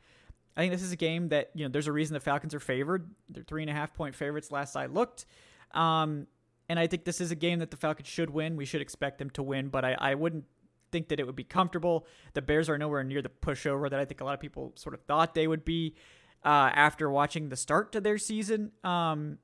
I 0.55 0.61
think 0.61 0.71
this 0.71 0.83
is 0.83 0.91
a 0.91 0.97
game 0.97 1.29
that 1.29 1.49
you 1.53 1.65
know 1.65 1.71
there's 1.71 1.87
a 1.87 1.91
reason 1.91 2.13
the 2.13 2.19
Falcons 2.19 2.53
are 2.53 2.59
favored. 2.59 3.09
They're 3.29 3.43
three 3.43 3.63
and 3.63 3.69
a 3.69 3.73
half 3.73 3.93
point 3.93 4.15
favorites 4.15 4.51
last 4.51 4.75
I 4.75 4.85
looked, 4.85 5.25
um, 5.71 6.27
and 6.69 6.79
I 6.79 6.87
think 6.87 7.03
this 7.03 7.19
is 7.19 7.31
a 7.31 7.35
game 7.35 7.59
that 7.59 7.71
the 7.71 7.77
Falcons 7.77 8.07
should 8.07 8.29
win. 8.29 8.55
We 8.55 8.65
should 8.65 8.81
expect 8.81 9.17
them 9.17 9.29
to 9.31 9.43
win, 9.43 9.69
but 9.69 9.83
I, 9.83 9.93
I 9.99 10.15
wouldn't 10.15 10.45
think 10.91 11.09
that 11.09 11.19
it 11.19 11.25
would 11.25 11.35
be 11.35 11.43
comfortable. 11.43 12.05
The 12.33 12.41
Bears 12.41 12.69
are 12.69 12.77
nowhere 12.77 13.03
near 13.03 13.21
the 13.21 13.29
pushover 13.29 13.89
that 13.89 13.99
I 13.99 14.05
think 14.05 14.21
a 14.21 14.23
lot 14.23 14.33
of 14.33 14.39
people 14.39 14.73
sort 14.75 14.93
of 14.93 15.01
thought 15.01 15.33
they 15.33 15.47
would 15.47 15.65
be 15.65 15.95
uh, 16.47 16.71
after 16.73 17.11
watching 17.11 17.49
the 17.49 17.57
start 17.57 17.91
to 17.91 17.99
their 17.99 18.17
season. 18.17 18.71
Um, 18.81 19.37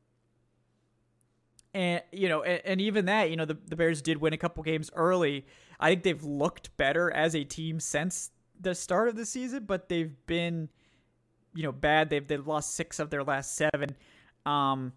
and 1.73 2.01
you 2.13 2.29
know, 2.29 2.43
and, 2.43 2.61
and, 2.63 2.81
even 2.81 3.05
that, 3.05 3.29
you 3.29 3.35
know, 3.35 3.43
the, 3.43 3.57
the 3.67 3.75
Bears 3.75 4.01
did 4.01 4.19
win 4.19 4.31
a 4.31 4.37
couple 4.37 4.63
games 4.63 4.89
early. 4.95 5.45
I 5.81 5.89
think 5.89 6.03
they've 6.03 6.23
looked 6.23 6.75
better 6.77 7.11
as 7.11 7.35
a 7.35 7.43
team 7.43 7.81
since 7.81 8.31
the 8.57 8.73
start 8.73 9.09
of 9.09 9.17
the 9.17 9.25
season, 9.25 9.65
but 9.65 9.89
they've 9.89 10.15
been 10.27 10.69
you 11.53 11.63
know 11.63 11.73
bad. 11.73 12.09
They've 12.09 12.25
they've 12.25 12.47
lost 12.47 12.73
six 12.75 12.99
of 12.99 13.09
their 13.09 13.23
last 13.23 13.55
seven, 13.55 13.97
um, 14.45 14.93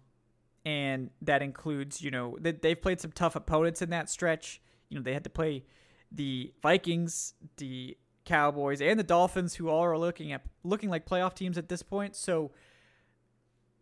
and 0.65 1.09
that 1.23 1.41
includes 1.41 2.01
you 2.01 2.11
know 2.11 2.37
they, 2.39 2.53
they've 2.53 2.81
played 2.81 3.01
some 3.01 3.11
tough 3.11 3.35
opponents 3.35 3.81
in 3.81 3.89
that 3.89 4.09
stretch. 4.09 4.61
You 4.89 4.97
know 4.97 5.03
they 5.03 5.13
had 5.13 5.25
to 5.25 5.29
play 5.29 5.65
the 6.11 6.53
Vikings, 6.61 7.33
the 7.57 7.97
Cowboys, 8.27 8.81
and 8.81 8.99
the 8.99 9.03
Dolphins, 9.03 9.55
who 9.55 9.69
all 9.69 9.83
are 9.83 9.97
looking 9.97 10.31
at 10.31 10.43
looking 10.63 10.89
like 10.89 11.05
playoff 11.05 11.33
teams 11.33 11.57
at 11.57 11.69
this 11.69 11.81
point. 11.81 12.15
So 12.15 12.51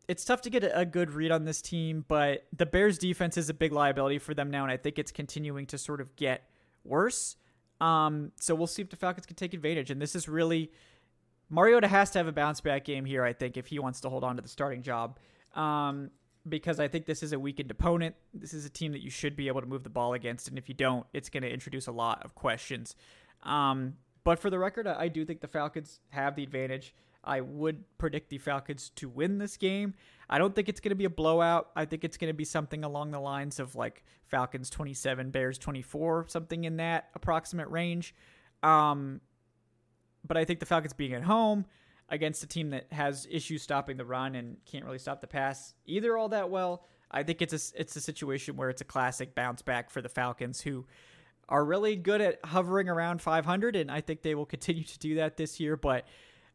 it's 0.07 0.23
tough 0.23 0.41
to 0.41 0.49
get 0.49 0.63
a, 0.63 0.85
good 0.85 1.11
read 1.11 1.31
on 1.31 1.45
this 1.45 1.61
team, 1.61 2.05
but 2.07 2.45
the 2.55 2.65
Bears 2.65 2.97
defense 2.97 3.37
is 3.37 3.49
a 3.49 3.53
big 3.53 3.71
liability 3.71 4.19
for 4.19 4.33
them 4.33 4.51
now, 4.51 4.63
and 4.63 4.71
I 4.71 4.77
think 4.77 4.99
it's 4.99 5.11
continuing 5.11 5.65
to 5.67 5.77
sort 5.77 5.99
of 5.99 6.15
get 6.15 6.47
worse. 6.83 7.37
Um, 7.81 8.31
so 8.39 8.53
we'll 8.55 8.67
see 8.67 8.83
if 8.83 8.89
the 8.89 8.95
Falcons 8.95 9.25
can 9.25 9.35
take 9.35 9.53
advantage. 9.53 9.89
And 9.89 10.01
this 10.01 10.15
is 10.15 10.29
really 10.29 10.71
Mariota 11.49 11.87
has 11.87 12.11
to 12.11 12.19
have 12.19 12.27
a 12.27 12.31
bounce 12.31 12.61
back 12.61 12.85
game 12.85 13.05
here, 13.05 13.23
I 13.23 13.33
think, 13.33 13.57
if 13.57 13.67
he 13.67 13.79
wants 13.79 13.99
to 14.01 14.09
hold 14.09 14.23
on 14.23 14.35
to 14.35 14.41
the 14.41 14.47
starting 14.47 14.83
job. 14.83 15.19
Um, 15.55 16.11
because 16.47 16.79
I 16.79 16.87
think 16.87 17.05
this 17.05 17.23
is 17.23 17.33
a 17.33 17.39
weakened 17.39 17.71
opponent. 17.71 18.15
This 18.33 18.53
is 18.53 18.65
a 18.65 18.69
team 18.69 18.91
that 18.91 19.01
you 19.01 19.09
should 19.09 19.35
be 19.35 19.47
able 19.47 19.61
to 19.61 19.67
move 19.67 19.83
the 19.83 19.89
ball 19.89 20.13
against, 20.13 20.47
and 20.47 20.57
if 20.59 20.69
you 20.69 20.75
don't, 20.75 21.05
it's 21.11 21.29
going 21.29 21.41
to 21.41 21.51
introduce 21.51 21.87
a 21.87 21.91
lot 21.91 22.23
of 22.23 22.35
questions. 22.35 22.95
Um, 23.41 23.95
but 24.25 24.39
for 24.39 24.49
the 24.49 24.59
record, 24.59 24.87
I 24.87 25.07
do 25.07 25.23
think 25.23 25.39
the 25.39 25.47
Falcons 25.47 26.01
have 26.09 26.35
the 26.35 26.43
advantage. 26.43 26.93
I 27.23 27.41
would 27.41 27.83
predict 27.97 28.29
the 28.29 28.39
Falcons 28.39 28.91
to 28.95 29.07
win 29.07 29.37
this 29.37 29.55
game. 29.55 29.93
I 30.29 30.37
don't 30.37 30.53
think 30.53 30.67
it's 30.67 30.79
going 30.79 30.89
to 30.89 30.95
be 30.95 31.05
a 31.05 31.09
blowout. 31.09 31.69
I 31.75 31.85
think 31.85 32.03
it's 32.03 32.17
going 32.17 32.29
to 32.29 32.35
be 32.35 32.43
something 32.43 32.83
along 32.83 33.11
the 33.11 33.19
lines 33.19 33.59
of 33.59 33.75
like 33.75 34.03
Falcons 34.25 34.69
27, 34.69 35.29
Bears 35.29 35.57
24, 35.59 36.25
something 36.27 36.63
in 36.63 36.77
that 36.77 37.09
approximate 37.15 37.69
range. 37.69 38.13
Um, 38.63 39.21
but 40.27 40.37
I 40.37 40.43
think 40.43 40.59
the 40.59 40.65
Falcons 40.65 40.93
being 40.93 41.13
at 41.13 41.23
home 41.23 41.65
against 42.09 42.43
a 42.43 42.47
team 42.47 42.71
that 42.71 42.91
has 42.91 43.27
issues 43.29 43.61
stopping 43.61 43.97
the 43.97 44.05
run 44.05 44.35
and 44.35 44.57
can't 44.65 44.85
really 44.85 44.99
stop 44.99 45.21
the 45.21 45.27
pass 45.27 45.73
either 45.85 46.17
all 46.17 46.29
that 46.29 46.49
well, 46.49 46.83
I 47.11 47.23
think 47.23 47.41
it's 47.41 47.53
a 47.53 47.79
it's 47.79 47.95
a 47.95 48.01
situation 48.01 48.55
where 48.55 48.69
it's 48.69 48.81
a 48.81 48.85
classic 48.85 49.35
bounce 49.35 49.61
back 49.61 49.89
for 49.89 50.01
the 50.01 50.09
Falcons 50.09 50.61
who 50.61 50.85
are 51.47 51.63
really 51.63 51.95
good 51.95 52.21
at 52.21 52.39
hovering 52.43 52.89
around 52.89 53.21
500 53.21 53.75
and 53.75 53.91
I 53.91 54.01
think 54.01 54.21
they 54.21 54.35
will 54.35 54.45
continue 54.45 54.83
to 54.83 54.99
do 54.99 55.15
that 55.15 55.37
this 55.37 55.59
year, 55.59 55.75
but 55.75 56.05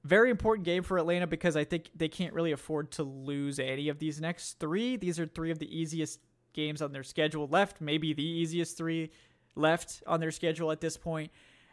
very 0.03 0.31
important 0.31 0.64
game 0.64 0.83
for 0.83 0.98
Atlanta 0.98 1.26
because 1.26 1.57
I 1.57 1.64
think 1.64 1.90
they 1.94 2.09
can't 2.09 2.33
really 2.33 2.53
afford 2.53 2.90
to 2.92 3.03
lose 3.03 3.59
any 3.59 3.88
of 3.88 3.98
these 3.98 4.20
next 4.20 4.59
3. 4.59 4.96
These 4.96 5.20
are 5.20 5.26
3 5.26 5.50
of 5.50 5.59
the 5.59 5.79
easiest 5.79 6.20
games 6.53 6.83
on 6.83 6.92
their 6.92 7.03
schedule 7.03 7.46
left, 7.46 7.81
maybe 7.81 8.12
the 8.12 8.24
easiest 8.24 8.76
3 8.79 9.11
left 9.55 10.03
on 10.07 10.20
their 10.20 10.31
schedule 10.31 10.72
at 10.72 10.81
this 10.81 10.96
point 10.96 11.31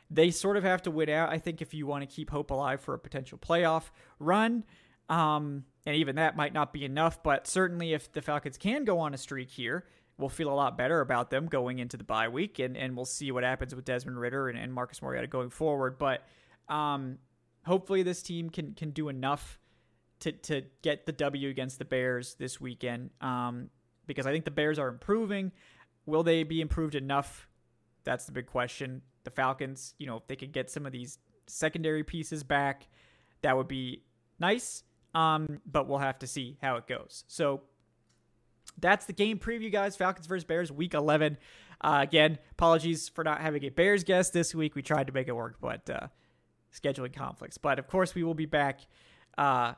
they 0.10 0.32
sort 0.32 0.58
of 0.58 0.64
have 0.64 0.82
to 0.84 0.92
win 0.92 1.10
out. 1.10 1.30
I 1.30 1.38
think 1.38 1.62
if 1.62 1.74
you 1.74 1.86
want 1.86 2.08
to 2.08 2.16
keep 2.16 2.30
hope 2.30 2.52
alive 2.52 2.82
for 2.82 2.94
a 2.94 3.00
potential 3.00 3.38
playoff 3.38 3.90
run, 4.20 4.64
um, 5.10 5.66
and 5.86 5.96
even 5.96 6.16
that 6.16 6.36
might 6.36 6.54
not 6.54 6.74
be 6.74 6.86
enough, 6.86 7.22
but 7.24 7.48
certainly 7.48 7.94
if 7.94 8.12
the 8.12 8.22
Falcons 8.22 8.58
can 8.58 8.84
go 8.86 9.00
on 9.00 9.14
a 9.14 9.18
streak 9.18 9.50
here, 9.50 9.86
we'll 10.18 10.30
feel 10.30 10.50
a 10.50 10.56
lot 10.56 10.78
better 10.78 11.02
about 11.02 11.30
them 11.30 11.48
going 11.48 11.80
into 11.80 11.98
the 11.98 12.04
bye 12.04 12.28
week, 12.28 12.60
and, 12.60 12.76
and 12.76 12.96
we'll 12.96 13.06
see 13.06 13.32
what 13.32 13.44
happens 13.44 13.76
with 13.76 13.86
Desmond 13.86 14.20
Ridder 14.20 14.50
and, 14.50 14.58
and 14.58 14.74
Marcus 14.74 15.02
Mariota 15.02 15.28
going 15.28 15.50
forward. 15.50 15.98
But 15.98 16.24
um, 16.70 17.18
hopefully 17.66 18.04
this 18.04 18.22
team 18.22 18.50
can 18.50 18.74
can 18.74 18.92
do 18.92 19.10
enough 19.10 19.60
to 20.22 20.32
to 20.32 20.64
get 20.82 21.06
the 21.06 21.12
W 21.12 21.50
against 21.50 21.80
the 21.80 21.86
Bears 21.86 22.36
this 22.36 22.60
weekend, 22.60 23.12
um, 23.22 23.70
because 24.06 24.26
I 24.26 24.32
think 24.32 24.46
the 24.46 24.52
Bears 24.52 24.80
are 24.80 24.88
improving. 24.88 25.52
Will 26.06 26.24
they 26.24 26.44
be 26.44 26.62
improved 26.62 26.96
enough? 26.96 27.48
That's 28.04 28.26
the 28.26 28.32
big 28.32 28.48
question 28.48 29.02
the 29.28 29.32
Falcons, 29.32 29.94
you 29.98 30.08
know, 30.08 30.16
if 30.16 30.28
they 30.28 30.38
could 30.38 30.54
get 30.54 30.72
some 30.72 30.86
of 30.86 30.94
these 30.94 31.20
secondary 31.48 32.02
pieces 32.02 32.46
back, 32.46 32.88
that 33.42 33.58
would 33.58 33.68
be 33.68 34.04
nice. 34.40 34.84
Um, 35.14 35.60
but 35.66 35.90
we'll 35.90 36.00
have 36.00 36.20
to 36.20 36.28
see 36.28 36.58
how 36.62 36.78
it 36.78 36.88
goes. 36.88 37.26
So 37.28 37.64
that's 38.80 39.06
the 39.06 39.14
game 39.14 39.40
preview, 39.40 39.72
guys. 39.72 39.96
Falcons 39.96 40.28
versus 40.28 40.44
Bears, 40.44 40.72
week 40.72 40.94
11. 40.94 41.38
Uh, 41.82 42.00
again, 42.02 42.38
apologies 42.52 43.10
for 43.10 43.24
not 43.24 43.42
having 43.42 43.64
a 43.66 43.70
Bears 43.70 44.04
guest 44.04 44.34
this 44.34 44.54
week. 44.54 44.76
We 44.76 44.82
tried 44.82 45.08
to 45.08 45.14
make 45.14 45.28
it 45.28 45.36
work, 45.36 45.58
but 45.62 45.90
uh, 45.90 46.08
scheduling 46.74 47.14
conflicts. 47.14 47.58
But 47.58 47.80
of 47.80 47.88
course, 47.88 48.16
we 48.16 48.24
will 48.24 48.34
be 48.34 48.46
back 48.46 48.82
uh, 49.38 49.74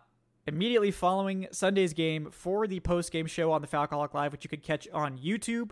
immediately 0.47 0.91
following 0.91 1.47
Sunday's 1.51 1.93
game 1.93 2.29
for 2.31 2.67
the 2.67 2.79
post 2.79 3.11
game 3.11 3.25
show 3.25 3.51
on 3.51 3.61
the 3.61 3.67
Falcoholic 3.67 4.13
Live, 4.13 4.31
which 4.31 4.43
you 4.43 4.49
can 4.49 4.61
catch 4.61 4.87
on 4.93 5.17
YouTube. 5.17 5.71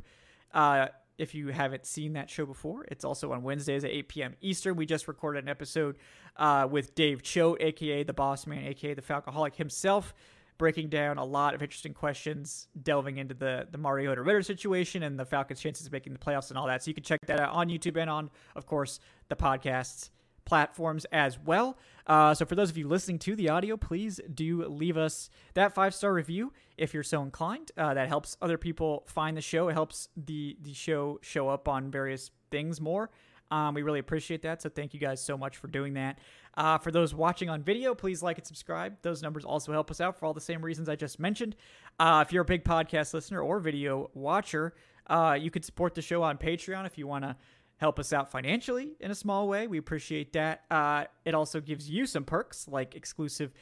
Uh, 0.53 0.87
if 1.17 1.33
you 1.33 1.47
haven't 1.47 1.85
seen 1.85 2.13
that 2.13 2.29
show 2.29 2.45
before, 2.45 2.85
it's 2.89 3.03
also 3.03 3.31
on 3.31 3.41
Wednesdays 3.41 3.83
at 3.83 3.89
8 3.89 4.09
p.m. 4.09 4.35
Eastern. 4.39 4.75
We 4.75 4.85
just 4.85 5.07
recorded 5.07 5.43
an 5.43 5.49
episode 5.49 5.97
uh, 6.35 6.67
with 6.69 6.93
Dave 6.93 7.23
Choate, 7.23 7.61
aka 7.61 8.03
the 8.03 8.13
Boss 8.13 8.45
Man, 8.45 8.63
aka 8.65 8.93
the 8.93 9.01
Falcoholic 9.01 9.55
himself, 9.55 10.13
breaking 10.57 10.89
down 10.89 11.17
a 11.17 11.25
lot 11.25 11.53
of 11.53 11.61
interesting 11.61 11.93
questions, 11.93 12.67
delving 12.81 13.17
into 13.17 13.33
the 13.33 13.67
the 13.71 13.77
Mariota 13.77 14.21
Ridder 14.21 14.41
situation 14.41 15.03
and 15.03 15.19
the 15.19 15.25
Falcons' 15.25 15.59
chances 15.59 15.85
of 15.85 15.91
making 15.91 16.13
the 16.13 16.19
playoffs 16.19 16.49
and 16.49 16.57
all 16.57 16.67
that. 16.67 16.83
So 16.83 16.89
you 16.89 16.95
can 16.95 17.03
check 17.03 17.25
that 17.27 17.39
out 17.39 17.53
on 17.53 17.69
YouTube 17.69 17.97
and 17.97 18.09
on, 18.09 18.29
of 18.55 18.65
course, 18.65 18.99
the 19.29 19.35
podcasts 19.35 20.09
platforms 20.47 21.05
as 21.11 21.37
well. 21.37 21.77
Uh, 22.07 22.33
so 22.33 22.45
for 22.45 22.55
those 22.55 22.69
of 22.69 22.77
you 22.77 22.87
listening 22.87 23.19
to 23.19 23.35
the 23.35 23.49
audio, 23.49 23.75
please 23.75 24.21
do 24.33 24.65
leave 24.65 24.97
us 24.97 25.29
that 25.55 25.75
five 25.75 25.93
star 25.93 26.13
review 26.13 26.53
if 26.77 26.93
you're 26.93 27.03
so 27.03 27.21
inclined. 27.21 27.71
Uh, 27.77 27.93
that 27.93 28.07
helps 28.07 28.37
other 28.41 28.57
people 28.57 29.03
find 29.07 29.35
the 29.35 29.41
show. 29.41 29.67
It 29.67 29.73
helps 29.73 30.07
the 30.15 30.57
the 30.61 30.73
show 30.73 31.19
show 31.21 31.49
up 31.49 31.67
on 31.67 31.91
various 31.91 32.31
things 32.49 32.79
more. 32.79 33.09
Um, 33.51 33.73
we 33.73 33.81
really 33.81 33.99
appreciate 33.99 34.41
that. 34.43 34.61
So 34.61 34.69
thank 34.69 34.93
you 34.93 34.99
guys 34.99 35.21
so 35.21 35.37
much 35.37 35.57
for 35.57 35.67
doing 35.67 35.93
that. 35.93 36.19
Uh, 36.55 36.77
for 36.77 36.91
those 36.91 37.13
watching 37.13 37.49
on 37.49 37.61
video, 37.61 37.93
please 37.93 38.21
like 38.23 38.37
and 38.37 38.47
subscribe. 38.47 38.97
Those 39.01 39.21
numbers 39.21 39.45
also 39.45 39.71
help 39.71 39.91
us 39.91 40.01
out 40.01 40.17
for 40.17 40.25
all 40.25 40.33
the 40.33 40.41
same 40.41 40.63
reasons 40.63 40.89
I 40.89 40.95
just 40.95 41.19
mentioned. 41.19 41.55
Uh, 41.99 42.23
if 42.25 42.33
you're 42.33 42.41
a 42.41 42.45
big 42.45 42.63
podcast 42.63 43.13
listener 43.13 43.41
or 43.41 43.59
video 43.59 44.09
watcher, 44.13 44.73
uh, 45.07 45.37
you 45.39 45.51
could 45.51 45.63
support 45.63 45.95
the 45.95 46.01
show 46.01 46.23
on 46.23 46.37
Patreon 46.37 46.85
if 46.85 46.97
you 46.97 47.07
want 47.07 47.23
to 47.23 47.35
help 47.77 47.99
us 47.99 48.11
out 48.11 48.31
financially 48.31 48.93
in 48.99 49.11
a 49.11 49.15
small 49.15 49.47
way. 49.47 49.67
We 49.67 49.77
appreciate 49.77 50.33
that. 50.33 50.63
Uh, 50.69 51.05
it 51.25 51.35
also 51.35 51.61
gives 51.61 51.89
you 51.89 52.05
some 52.05 52.23
perks 52.23 52.67
like 52.67 52.95
exclusive 52.95 53.53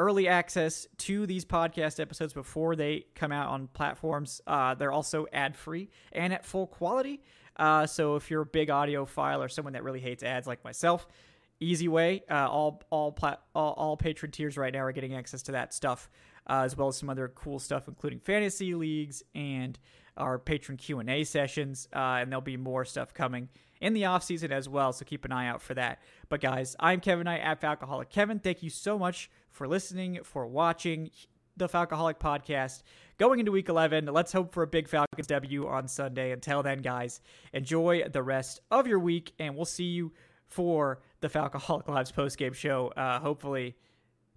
early 0.00 0.26
access 0.26 0.86
to 0.96 1.26
these 1.26 1.44
podcast 1.44 2.00
episodes 2.00 2.32
before 2.32 2.74
they 2.74 3.04
come 3.14 3.30
out 3.30 3.48
on 3.50 3.68
platforms. 3.68 4.40
Uh, 4.46 4.74
they're 4.74 4.90
also 4.90 5.26
ad 5.30 5.54
free 5.54 5.90
and 6.12 6.32
at 6.32 6.44
full 6.44 6.66
quality. 6.66 7.22
Uh, 7.56 7.86
so 7.86 8.16
if 8.16 8.30
you're 8.30 8.40
a 8.40 8.46
big 8.46 8.70
audiophile 8.70 9.40
or 9.40 9.48
someone 9.48 9.74
that 9.74 9.84
really 9.84 10.00
hates 10.00 10.22
ads 10.22 10.46
like 10.46 10.64
myself, 10.64 11.06
easy 11.60 11.86
way. 11.86 12.22
Uh, 12.30 12.48
all 12.48 12.82
all, 12.88 13.12
plat- 13.12 13.42
all 13.54 13.74
all 13.74 13.96
Patreon 13.98 14.32
tiers 14.32 14.56
right 14.56 14.72
now 14.72 14.80
are 14.80 14.92
getting 14.92 15.14
access 15.14 15.42
to 15.42 15.52
that 15.52 15.74
stuff, 15.74 16.08
uh, 16.48 16.62
as 16.64 16.74
well 16.74 16.88
as 16.88 16.96
some 16.96 17.10
other 17.10 17.28
cool 17.28 17.58
stuff, 17.58 17.86
including 17.86 18.20
fantasy 18.20 18.74
leagues 18.74 19.22
and 19.34 19.78
our 20.16 20.38
Patreon 20.38 20.78
Q&A 20.78 21.24
sessions, 21.24 21.88
uh, 21.94 22.18
and 22.20 22.32
there'll 22.32 22.40
be 22.40 22.56
more 22.56 22.84
stuff 22.84 23.12
coming 23.12 23.48
in 23.80 23.94
the 23.94 24.04
off 24.06 24.22
season 24.22 24.52
as 24.52 24.68
well, 24.68 24.92
so 24.92 25.04
keep 25.04 25.24
an 25.24 25.32
eye 25.32 25.46
out 25.46 25.62
for 25.62 25.74
that. 25.74 26.00
But 26.28 26.40
guys, 26.40 26.76
I'm 26.78 27.00
Kevin 27.00 27.24
Knight 27.24 27.40
at 27.40 27.60
Falcoholic 27.60 28.10
Kevin. 28.10 28.38
Thank 28.38 28.62
you 28.62 28.70
so 28.70 28.98
much 28.98 29.30
for 29.50 29.68
listening, 29.68 30.20
for 30.24 30.46
watching 30.46 31.10
the 31.56 31.68
Falcoholic 31.68 32.18
podcast. 32.18 32.82
going 33.18 33.38
into 33.38 33.52
week 33.52 33.68
11. 33.68 34.06
Let's 34.06 34.32
hope 34.32 34.52
for 34.52 34.62
a 34.62 34.66
big 34.66 34.88
Falcons 34.88 35.26
W 35.26 35.66
on 35.68 35.88
Sunday. 35.88 36.32
Until 36.32 36.62
then, 36.62 36.78
guys, 36.78 37.20
enjoy 37.52 38.04
the 38.08 38.22
rest 38.22 38.60
of 38.70 38.86
your 38.86 38.98
week, 38.98 39.34
and 39.38 39.54
we'll 39.56 39.66
see 39.66 39.84
you 39.84 40.12
for 40.46 41.00
the 41.20 41.28
Falcoholic 41.28 41.86
Lives 41.88 42.12
postgame 42.12 42.54
show. 42.54 42.88
Uh, 42.96 43.20
hopefully, 43.20 43.76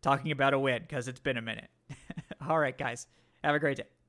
talking 0.01 0.31
about 0.31 0.53
a 0.53 0.59
win 0.59 0.81
because 0.81 1.07
it's 1.07 1.21
been 1.21 1.37
a 1.37 1.41
minute. 1.41 1.69
All 2.47 2.59
right, 2.59 2.77
guys, 2.77 3.07
have 3.43 3.55
a 3.55 3.59
great 3.59 3.77
day. 3.77 4.02